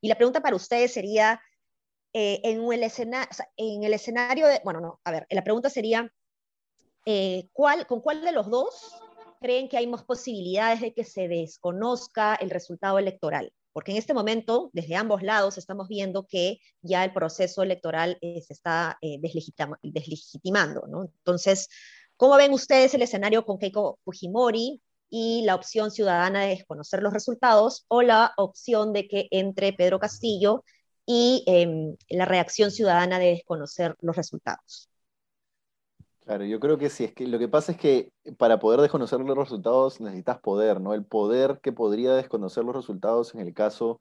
Y 0.00 0.08
la 0.08 0.16
pregunta 0.16 0.40
para 0.42 0.56
ustedes 0.56 0.92
sería, 0.92 1.40
eh, 2.12 2.40
en, 2.44 2.70
el 2.70 2.82
escena, 2.82 3.26
en 3.56 3.84
el 3.84 3.94
escenario 3.94 4.46
de, 4.46 4.60
bueno, 4.64 4.80
no, 4.80 5.00
a 5.02 5.10
ver, 5.10 5.26
la 5.30 5.42
pregunta 5.42 5.70
sería, 5.70 6.12
eh, 7.06 7.48
¿cuál, 7.52 7.86
¿con 7.86 8.00
cuál 8.00 8.22
de 8.22 8.32
los 8.32 8.50
dos 8.50 8.94
creen 9.40 9.68
que 9.68 9.78
hay 9.78 9.86
más 9.86 10.04
posibilidades 10.04 10.80
de 10.82 10.92
que 10.92 11.04
se 11.04 11.26
desconozca 11.26 12.34
el 12.34 12.50
resultado 12.50 12.98
electoral? 12.98 13.50
Porque 13.74 13.90
en 13.90 13.98
este 13.98 14.14
momento, 14.14 14.70
desde 14.72 14.94
ambos 14.94 15.22
lados, 15.24 15.58
estamos 15.58 15.88
viendo 15.88 16.26
que 16.26 16.60
ya 16.80 17.04
el 17.04 17.12
proceso 17.12 17.62
electoral 17.64 18.16
eh, 18.20 18.40
se 18.40 18.52
está 18.52 18.98
deslegitimando, 19.82 20.86
¿no? 20.86 21.02
Entonces, 21.02 21.68
¿cómo 22.16 22.36
ven 22.36 22.52
ustedes 22.52 22.94
el 22.94 23.02
escenario 23.02 23.44
con 23.44 23.58
Keiko 23.58 23.98
Fujimori 24.04 24.80
y 25.10 25.42
la 25.44 25.56
opción 25.56 25.90
ciudadana 25.90 26.42
de 26.42 26.50
desconocer 26.50 27.02
los 27.02 27.12
resultados 27.12 27.84
o 27.88 28.02
la 28.02 28.32
opción 28.36 28.92
de 28.92 29.08
que 29.08 29.26
entre 29.32 29.72
Pedro 29.72 29.98
Castillo 29.98 30.64
y 31.04 31.42
em, 31.48 31.96
la 32.10 32.26
reacción 32.26 32.70
ciudadana 32.70 33.18
de 33.18 33.26
desconocer 33.26 33.96
los 34.00 34.14
resultados? 34.14 34.88
Claro, 36.24 36.44
yo 36.46 36.58
creo 36.58 36.78
que 36.78 36.88
sí, 36.88 37.04
es 37.04 37.12
que 37.12 37.26
lo 37.26 37.38
que 37.38 37.48
pasa 37.48 37.72
es 37.72 37.78
que 37.78 38.10
para 38.38 38.58
poder 38.58 38.80
desconocer 38.80 39.20
los 39.20 39.36
resultados 39.36 40.00
necesitas 40.00 40.38
poder, 40.40 40.80
¿no? 40.80 40.94
El 40.94 41.04
poder 41.04 41.60
que 41.62 41.70
podría 41.70 42.14
desconocer 42.14 42.64
los 42.64 42.74
resultados 42.74 43.34
en 43.34 43.40
el 43.40 43.52
caso 43.52 44.00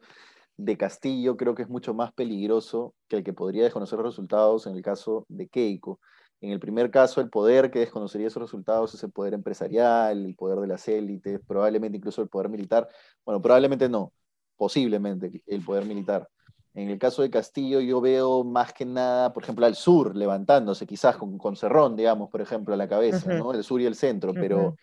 de 0.57 0.77
Castillo 0.77 1.37
creo 1.37 1.55
que 1.55 1.63
es 1.63 1.69
mucho 1.69 1.93
más 1.93 2.13
peligroso 2.13 2.95
que 3.09 3.17
el 3.17 3.23
que 3.23 3.33
podría 3.33 3.63
desconocer 3.63 3.97
los 3.99 4.07
resultados 4.07 4.67
en 4.67 4.75
el 4.75 4.83
caso 4.83 5.25
de 5.29 5.49
Keiko. 5.49 5.99
En 6.41 6.51
el 6.51 6.59
primer 6.59 6.91
caso, 6.91 7.21
el 7.21 7.29
poder 7.29 7.71
que 7.71 7.79
desconocería 7.79 8.27
esos 8.27 8.43
resultados 8.43 8.93
es 8.93 9.03
el 9.03 9.11
poder 9.11 9.33
empresarial, 9.33 10.25
el 10.25 10.35
poder 10.35 10.59
de 10.59 10.67
las 10.67 10.87
élites, 10.87 11.41
probablemente 11.47 11.97
incluso 11.97 12.21
el 12.21 12.29
poder 12.29 12.49
militar. 12.49 12.87
Bueno, 13.25 13.41
probablemente 13.41 13.89
no, 13.89 14.13
posiblemente 14.57 15.43
el 15.47 15.63
poder 15.65 15.85
militar. 15.85 16.29
En 16.75 16.89
el 16.89 16.97
caso 16.97 17.21
de 17.21 17.29
Castillo 17.29 17.79
yo 17.81 18.01
veo 18.01 18.43
más 18.43 18.73
que 18.73 18.85
nada, 18.85 19.31
por 19.31 19.43
ejemplo, 19.43 19.65
al 19.65 19.75
sur 19.75 20.15
levantándose, 20.15 20.87
quizás 20.87 21.17
con, 21.17 21.37
con 21.37 21.55
Cerrón, 21.55 21.95
digamos, 21.95 22.29
por 22.29 22.41
ejemplo, 22.41 22.73
a 22.73 22.77
la 22.77 22.87
cabeza, 22.87 23.31
¿no? 23.35 23.53
El 23.53 23.63
sur 23.63 23.79
y 23.79 23.85
el 23.85 23.95
centro, 23.95 24.33
pero, 24.33 24.75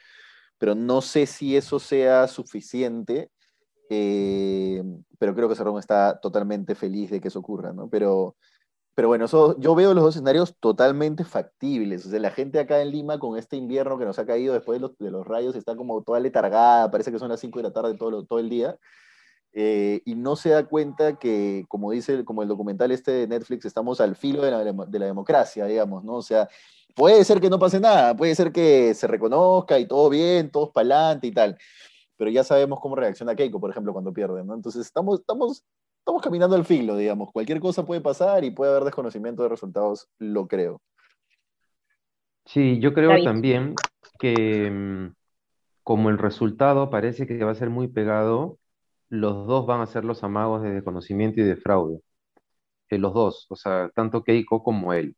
pero 0.57 0.76
no 0.76 1.00
sé 1.00 1.26
si 1.26 1.57
eso 1.57 1.81
sea 1.81 2.29
suficiente, 2.29 3.31
eh, 3.88 4.85
pero 5.18 5.35
creo 5.35 5.48
que 5.48 5.57
Cerrón 5.57 5.81
está 5.81 6.20
totalmente 6.20 6.76
feliz 6.76 7.11
de 7.11 7.20
que 7.20 7.26
eso 7.26 7.40
ocurra, 7.40 7.72
¿no? 7.72 7.88
Pero, 7.88 8.37
pero 8.94 9.09
bueno, 9.09 9.26
yo 9.59 9.74
veo 9.74 9.92
los 9.92 10.05
dos 10.05 10.14
escenarios 10.14 10.57
totalmente 10.61 11.24
factibles. 11.24 12.07
O 12.07 12.11
sea, 12.11 12.20
la 12.20 12.31
gente 12.31 12.61
acá 12.61 12.81
en 12.83 12.92
Lima 12.92 13.18
con 13.18 13.37
este 13.37 13.57
invierno 13.57 13.98
que 13.98 14.05
nos 14.05 14.20
ha 14.20 14.26
caído 14.26 14.55
después 14.55 14.81
de 14.81 14.87
los, 14.87 14.96
de 14.96 15.11
los 15.11 15.26
rayos 15.26 15.57
está 15.57 15.74
como 15.74 16.03
toda 16.03 16.20
letargada, 16.20 16.88
parece 16.88 17.11
que 17.11 17.18
son 17.18 17.31
las 17.31 17.40
5 17.40 17.59
de 17.59 17.62
la 17.64 17.72
tarde 17.72 17.94
todo, 17.94 18.24
todo 18.24 18.38
el 18.38 18.48
día. 18.48 18.79
Eh, 19.52 20.00
y 20.04 20.14
no 20.14 20.36
se 20.36 20.50
da 20.50 20.64
cuenta 20.64 21.18
que, 21.18 21.64
como 21.68 21.90
dice 21.90 22.24
como 22.24 22.42
el 22.42 22.48
documental 22.48 22.92
este 22.92 23.10
de 23.10 23.26
Netflix, 23.26 23.64
estamos 23.64 24.00
al 24.00 24.14
filo 24.14 24.42
de 24.42 24.50
la, 24.50 24.64
de 24.64 24.98
la 24.98 25.06
democracia, 25.06 25.66
digamos, 25.66 26.04
¿no? 26.04 26.14
O 26.14 26.22
sea, 26.22 26.48
puede 26.94 27.24
ser 27.24 27.40
que 27.40 27.50
no 27.50 27.58
pase 27.58 27.80
nada, 27.80 28.16
puede 28.16 28.34
ser 28.34 28.52
que 28.52 28.94
se 28.94 29.06
reconozca 29.06 29.78
y 29.78 29.86
todo 29.86 30.08
bien, 30.08 30.50
todos 30.50 30.70
para 30.70 30.82
adelante 30.84 31.26
y 31.26 31.32
tal, 31.32 31.58
pero 32.16 32.30
ya 32.30 32.44
sabemos 32.44 32.78
cómo 32.80 32.94
reacciona 32.94 33.34
Keiko, 33.34 33.60
por 33.60 33.70
ejemplo, 33.70 33.92
cuando 33.92 34.12
pierde, 34.12 34.44
¿no? 34.44 34.54
Entonces 34.54 34.86
estamos, 34.86 35.20
estamos, 35.20 35.64
estamos 35.98 36.22
caminando 36.22 36.54
al 36.54 36.64
filo, 36.64 36.96
digamos, 36.96 37.32
cualquier 37.32 37.58
cosa 37.58 37.84
puede 37.84 38.00
pasar 38.00 38.44
y 38.44 38.52
puede 38.52 38.70
haber 38.70 38.84
desconocimiento 38.84 39.42
de 39.42 39.48
resultados, 39.48 40.08
lo 40.18 40.46
creo. 40.46 40.80
Sí, 42.44 42.78
yo 42.78 42.94
creo 42.94 43.22
también 43.24 43.74
que 44.18 44.70
mm, 44.70 45.14
como 45.82 46.10
el 46.10 46.18
resultado 46.18 46.90
parece 46.90 47.26
que 47.26 47.42
va 47.42 47.52
a 47.52 47.56
ser 47.56 47.70
muy 47.70 47.88
pegado, 47.88 48.58
los 49.11 49.46
dos 49.46 49.66
van 49.66 49.81
a 49.83 49.87
ser 49.87 50.05
los 50.05 50.25
amagos 50.25 50.62
de 50.62 50.70
desconocimiento 50.70 51.40
y 51.40 51.44
de 51.44 51.57
fraude. 51.57 52.01
Eh, 52.88 52.99
los 52.99 53.12
dos, 53.14 53.46
o 53.51 53.57
sea, 53.57 53.90
tanto 53.94 54.23
Keiko 54.25 54.62
como 54.62 54.92
él. 54.94 55.16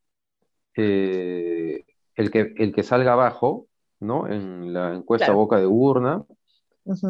Eh, 0.76 1.84
el, 2.16 2.30
que, 2.30 2.54
el 2.56 2.74
que 2.74 2.82
salga 2.82 3.12
abajo, 3.12 3.68
¿no? 4.00 4.28
En 4.28 4.72
la 4.72 4.94
encuesta 4.94 5.32
boca 5.32 5.58
de 5.58 5.66
urna 5.66 6.24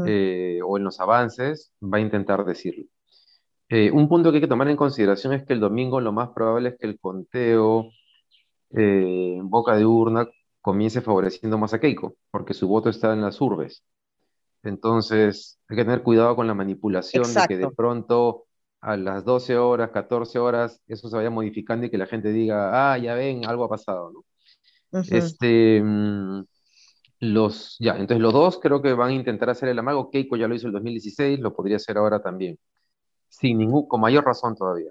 eh, 0.06 0.60
o 0.64 0.76
en 0.76 0.84
los 0.84 1.00
avances, 1.00 1.72
va 1.82 1.98
a 1.98 2.00
intentar 2.00 2.44
decirlo. 2.44 2.84
un 3.92 4.08
punto 4.08 4.30
que 4.30 4.36
hay 4.36 4.42
que 4.42 4.48
tomar 4.48 4.68
en 4.68 4.76
consideración 4.76 5.32
es 5.32 5.44
que 5.46 5.54
el 5.54 5.60
domingo 5.60 6.00
lo 6.00 6.12
más 6.12 6.30
probable 6.30 6.70
es 6.70 6.78
que 6.78 6.86
el 6.86 6.98
conteo 7.00 7.90
en 8.70 9.48
boca 9.50 9.76
de 9.76 9.86
urna 9.86 10.28
comience 10.60 11.00
favoreciendo 11.00 11.58
más 11.58 11.74
a 11.74 11.80
Keiko, 11.80 12.16
porque 12.30 12.54
su 12.54 12.68
voto 12.68 12.90
está 12.90 13.12
en 13.12 13.22
las 13.22 13.40
urbes. 13.40 13.84
Entonces, 14.62 15.58
hay 15.68 15.76
que 15.76 15.84
tener 15.84 16.02
cuidado 16.02 16.36
con 16.36 16.46
la 16.46 16.54
manipulación 16.54 17.24
de 17.24 17.46
que 17.48 17.56
de 17.56 17.70
pronto 17.70 18.44
a 18.80 18.96
las 18.96 19.24
12 19.24 19.56
horas, 19.56 19.90
14 19.90 20.38
horas, 20.38 20.80
eso 20.88 21.08
se 21.08 21.16
vaya 21.16 21.30
modificando 21.30 21.86
y 21.86 21.90
que 21.90 21.98
la 21.98 22.06
gente 22.06 22.32
diga, 22.32 22.92
ah, 22.92 22.98
ya 22.98 23.14
ven, 23.14 23.46
algo 23.46 23.64
ha 23.64 23.68
pasado, 23.68 24.12
¿no? 24.12 24.24
Este, 25.08 25.80
mm, 25.82 26.44
los, 27.20 27.76
ya, 27.78 27.92
entonces 27.92 28.20
los 28.20 28.32
dos 28.32 28.58
creo 28.60 28.82
que 28.82 28.92
van 28.92 29.10
a 29.10 29.14
intentar 29.14 29.50
hacer 29.50 29.68
el 29.68 29.78
amago. 29.78 30.10
Keiko 30.10 30.36
ya 30.36 30.48
lo 30.48 30.54
hizo 30.54 30.66
el 30.66 30.72
2016, 30.72 31.40
lo 31.40 31.54
podría 31.54 31.76
hacer 31.76 31.96
ahora 31.96 32.20
también, 32.20 32.58
sin 33.28 33.58
ningún, 33.58 33.86
con 33.86 34.00
mayor 34.00 34.24
razón 34.24 34.56
todavía. 34.56 34.90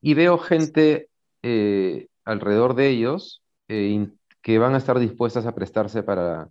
Y 0.00 0.14
veo 0.14 0.38
gente 0.38 1.10
eh, 1.42 2.08
alrededor 2.24 2.74
de 2.74 2.88
ellos 2.88 3.42
eh, 3.68 4.08
que 4.42 4.58
van 4.58 4.74
a 4.74 4.78
estar 4.78 4.98
dispuestas 4.98 5.46
a 5.46 5.54
prestarse 5.54 6.02
para, 6.02 6.48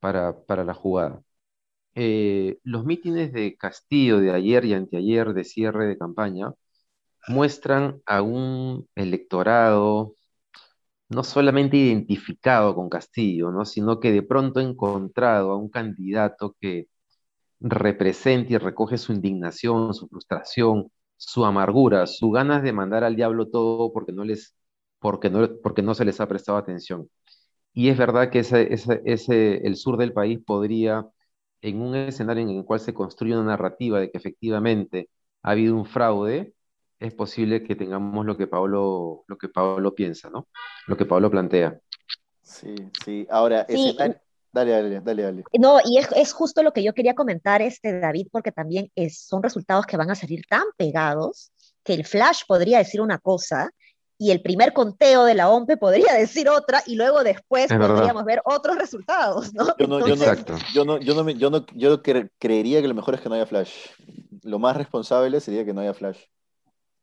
para, 0.00 0.38
para 0.44 0.64
la 0.64 0.74
jugada. 0.74 1.20
Eh, 1.96 2.58
los 2.64 2.84
mítines 2.84 3.32
de 3.32 3.56
Castillo 3.56 4.20
de 4.20 4.32
ayer 4.32 4.64
y 4.66 4.74
anteayer 4.74 5.32
de 5.34 5.44
cierre 5.44 5.86
de 5.86 5.98
campaña 5.98 6.52
muestran 7.28 8.02
a 8.06 8.22
un 8.22 8.88
electorado 8.96 10.16
no 11.08 11.24
solamente 11.24 11.76
identificado 11.76 12.74
con 12.74 12.88
Castillo, 12.88 13.50
¿no? 13.52 13.64
sino 13.64 14.00
que 14.00 14.12
de 14.12 14.22
pronto 14.22 14.60
encontrado 14.60 15.52
a 15.52 15.56
un 15.56 15.68
candidato 15.70 16.56
que 16.60 16.88
representa 17.60 18.54
y 18.54 18.58
recoge 18.58 18.98
su 18.98 19.12
indignación, 19.12 19.94
su 19.94 20.08
frustración, 20.08 20.90
su 21.16 21.44
amargura, 21.44 22.06
su 22.06 22.30
ganas 22.30 22.62
de 22.62 22.72
mandar 22.72 23.04
al 23.04 23.16
diablo 23.16 23.48
todo 23.48 23.92
porque 23.92 24.12
no, 24.12 24.24
les, 24.24 24.54
porque 25.00 25.30
no, 25.30 25.48
porque 25.62 25.82
no 25.82 25.94
se 25.94 26.04
les 26.04 26.20
ha 26.20 26.28
prestado 26.28 26.58
atención. 26.58 27.08
Y 27.72 27.88
es 27.90 27.98
verdad 27.98 28.30
que 28.30 28.40
ese, 28.40 28.68
ese, 29.04 29.66
el 29.66 29.76
sur 29.76 29.96
del 29.98 30.12
país 30.12 30.40
podría 30.44 31.06
en 31.68 31.82
un 31.82 31.94
escenario 31.96 32.42
en 32.44 32.50
el 32.50 32.64
cual 32.64 32.80
se 32.80 32.94
construye 32.94 33.34
una 33.34 33.44
narrativa 33.44 33.98
de 33.98 34.10
que 34.10 34.18
efectivamente 34.18 35.10
ha 35.42 35.50
habido 35.50 35.74
un 35.74 35.84
fraude, 35.84 36.54
es 37.00 37.12
posible 37.14 37.62
que 37.62 37.74
tengamos 37.74 38.24
lo 38.24 38.36
que 38.36 38.46
Pablo, 38.46 39.24
lo 39.26 39.36
que 39.36 39.48
Pablo 39.48 39.94
piensa, 39.94 40.30
¿no? 40.30 40.48
Lo 40.86 40.96
que 40.96 41.04
Pablo 41.04 41.30
plantea. 41.30 41.78
Sí, 42.42 42.74
sí. 43.04 43.26
Ahora, 43.28 43.66
Dale, 44.52 44.70
dale, 44.70 45.00
dale, 45.00 45.22
dale. 45.22 45.44
No, 45.58 45.80
y 45.84 45.98
es, 45.98 46.32
justo 46.32 46.62
lo 46.62 46.72
que 46.72 46.82
yo 46.82 46.94
quería 46.94 47.14
comentar, 47.14 47.60
este, 47.60 48.00
David, 48.00 48.28
porque 48.32 48.52
también 48.52 48.90
es, 48.94 49.18
son 49.18 49.42
resultados 49.42 49.84
que 49.84 49.98
van 49.98 50.10
a 50.10 50.14
salir 50.14 50.46
tan 50.48 50.64
pegados 50.78 51.52
que 51.84 51.92
el 51.92 52.06
flash 52.06 52.40
podría 52.48 52.78
decir 52.78 53.02
una 53.02 53.18
cosa 53.18 53.70
y 54.18 54.30
el 54.30 54.40
primer 54.40 54.72
conteo 54.72 55.24
de 55.24 55.34
la 55.34 55.50
OMPE 55.50 55.76
podría 55.76 56.14
decir 56.14 56.48
otra 56.48 56.82
y 56.86 56.96
luego 56.96 57.22
después 57.22 57.68
podríamos 57.68 58.24
ver 58.24 58.40
otros 58.44 58.76
resultados, 58.76 59.52
¿no? 59.52 59.76
Yo 59.78 59.86
no, 59.86 60.98
yo 61.30 61.50
no, 61.50 61.66
yo 61.74 62.02
creería 62.38 62.80
que 62.80 62.88
lo 62.88 62.94
mejor 62.94 63.14
es 63.14 63.20
que 63.20 63.28
no 63.28 63.34
haya 63.34 63.46
flash. 63.46 63.72
Lo 64.42 64.58
más 64.58 64.76
responsable 64.76 65.40
sería 65.40 65.64
que 65.64 65.74
no 65.74 65.80
haya 65.80 65.92
flash. 65.92 66.20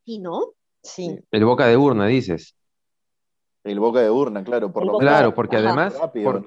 ¿Y 0.05 0.19
no? 0.19 0.53
Sí. 0.81 1.19
El 1.31 1.45
boca 1.45 1.67
de 1.67 1.77
urna, 1.77 2.07
dices. 2.07 2.55
El 3.63 3.79
boca 3.79 4.01
de 4.01 4.09
urna, 4.09 4.43
claro. 4.43 4.73
Por 4.73 4.85
lo 4.85 4.97
claro, 4.97 5.33
porque 5.33 5.57
además, 5.57 5.95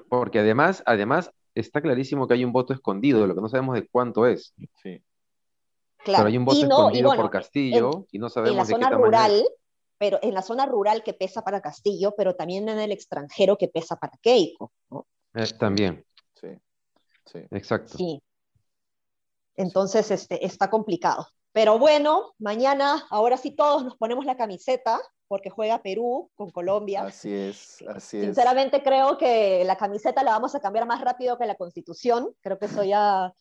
porque 0.09 0.39
además, 0.39 0.83
además 0.85 1.31
está 1.55 1.81
clarísimo 1.81 2.27
que 2.27 2.35
hay 2.35 2.45
un 2.45 2.51
voto 2.51 2.73
escondido, 2.73 3.25
lo 3.25 3.33
que 3.33 3.41
no 3.41 3.49
sabemos 3.49 3.75
de 3.75 3.87
cuánto 3.87 4.27
es. 4.27 4.53
Sí. 4.83 5.01
Claro. 6.03 6.23
Pero 6.23 6.27
hay 6.27 6.37
un 6.37 6.45
voto 6.45 6.61
escondido 6.61 7.15
por 7.15 7.29
Castillo 7.31 8.05
y 8.11 8.19
no 8.19 8.29
sabemos 8.29 8.51
en 8.51 8.57
la 8.57 8.63
de 8.65 8.85
zona 8.85 8.89
rural, 8.95 9.43
pero 9.97 10.19
en 10.21 10.33
la 10.33 10.41
zona 10.41 10.65
rural 10.65 11.03
que 11.03 11.13
pesa 11.13 11.41
para 11.41 11.61
Castillo, 11.61 12.13
pero 12.15 12.35
también 12.35 12.67
en 12.69 12.79
el 12.79 12.91
extranjero 12.91 13.57
que 13.57 13.67
pesa 13.67 13.95
para 13.95 14.17
Keiko. 14.21 14.71
también. 15.59 16.05
Sí, 16.35 16.49
sí. 17.25 17.39
Exacto. 17.51 17.97
Sí. 17.97 18.21
Entonces, 19.55 20.11
este, 20.11 20.45
está 20.45 20.69
complicado. 20.69 21.27
Pero 21.51 21.79
bueno, 21.79 22.35
mañana, 22.37 23.05
ahora 23.09 23.37
sí 23.37 23.51
todos 23.51 23.83
nos 23.83 23.97
ponemos 23.97 24.25
la 24.25 24.37
camiseta 24.37 25.01
porque 25.27 25.49
juega 25.49 25.81
Perú 25.81 26.29
con 26.35 26.51
Colombia. 26.51 27.01
Así 27.01 27.33
es, 27.33 27.83
así 27.87 28.17
es. 28.17 28.25
Sinceramente 28.25 28.83
creo 28.83 29.17
que 29.17 29.63
la 29.65 29.75
camiseta 29.75 30.23
la 30.23 30.31
vamos 30.31 30.55
a 30.55 30.59
cambiar 30.59 30.85
más 30.85 31.01
rápido 31.01 31.37
que 31.37 31.45
la 31.45 31.55
constitución. 31.55 32.33
Creo 32.41 32.59
que 32.59 32.67
eso 32.67 32.83
ya 32.83 33.33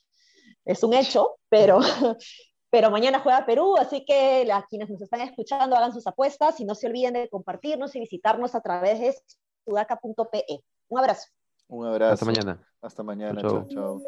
es 0.64 0.82
un 0.82 0.94
hecho, 0.94 1.38
pero, 1.48 1.78
pero 2.76 2.90
mañana 2.90 3.20
juega 3.20 3.46
Perú, 3.46 3.74
así 3.78 4.04
que 4.04 4.46
a 4.52 4.66
quienes 4.68 4.90
nos 4.90 5.00
están 5.00 5.22
escuchando 5.22 5.76
hagan 5.76 5.94
sus 5.94 6.06
apuestas 6.06 6.60
y 6.60 6.66
no 6.66 6.74
se 6.74 6.88
olviden 6.88 7.14
de 7.14 7.26
compartirnos 7.30 7.96
y 7.96 8.00
visitarnos 8.00 8.54
a 8.54 8.60
través 8.60 9.00
de 9.00 9.14
sudaca.pe. 9.64 10.44
Un 10.88 10.98
abrazo. 10.98 11.28
Un 11.68 11.86
abrazo. 11.86 12.12
Hasta 12.12 12.26
mañana. 12.26 12.60
Hasta 12.82 13.02
mañana. 13.02 13.40
chao. 13.40 13.66
chao. 13.70 14.02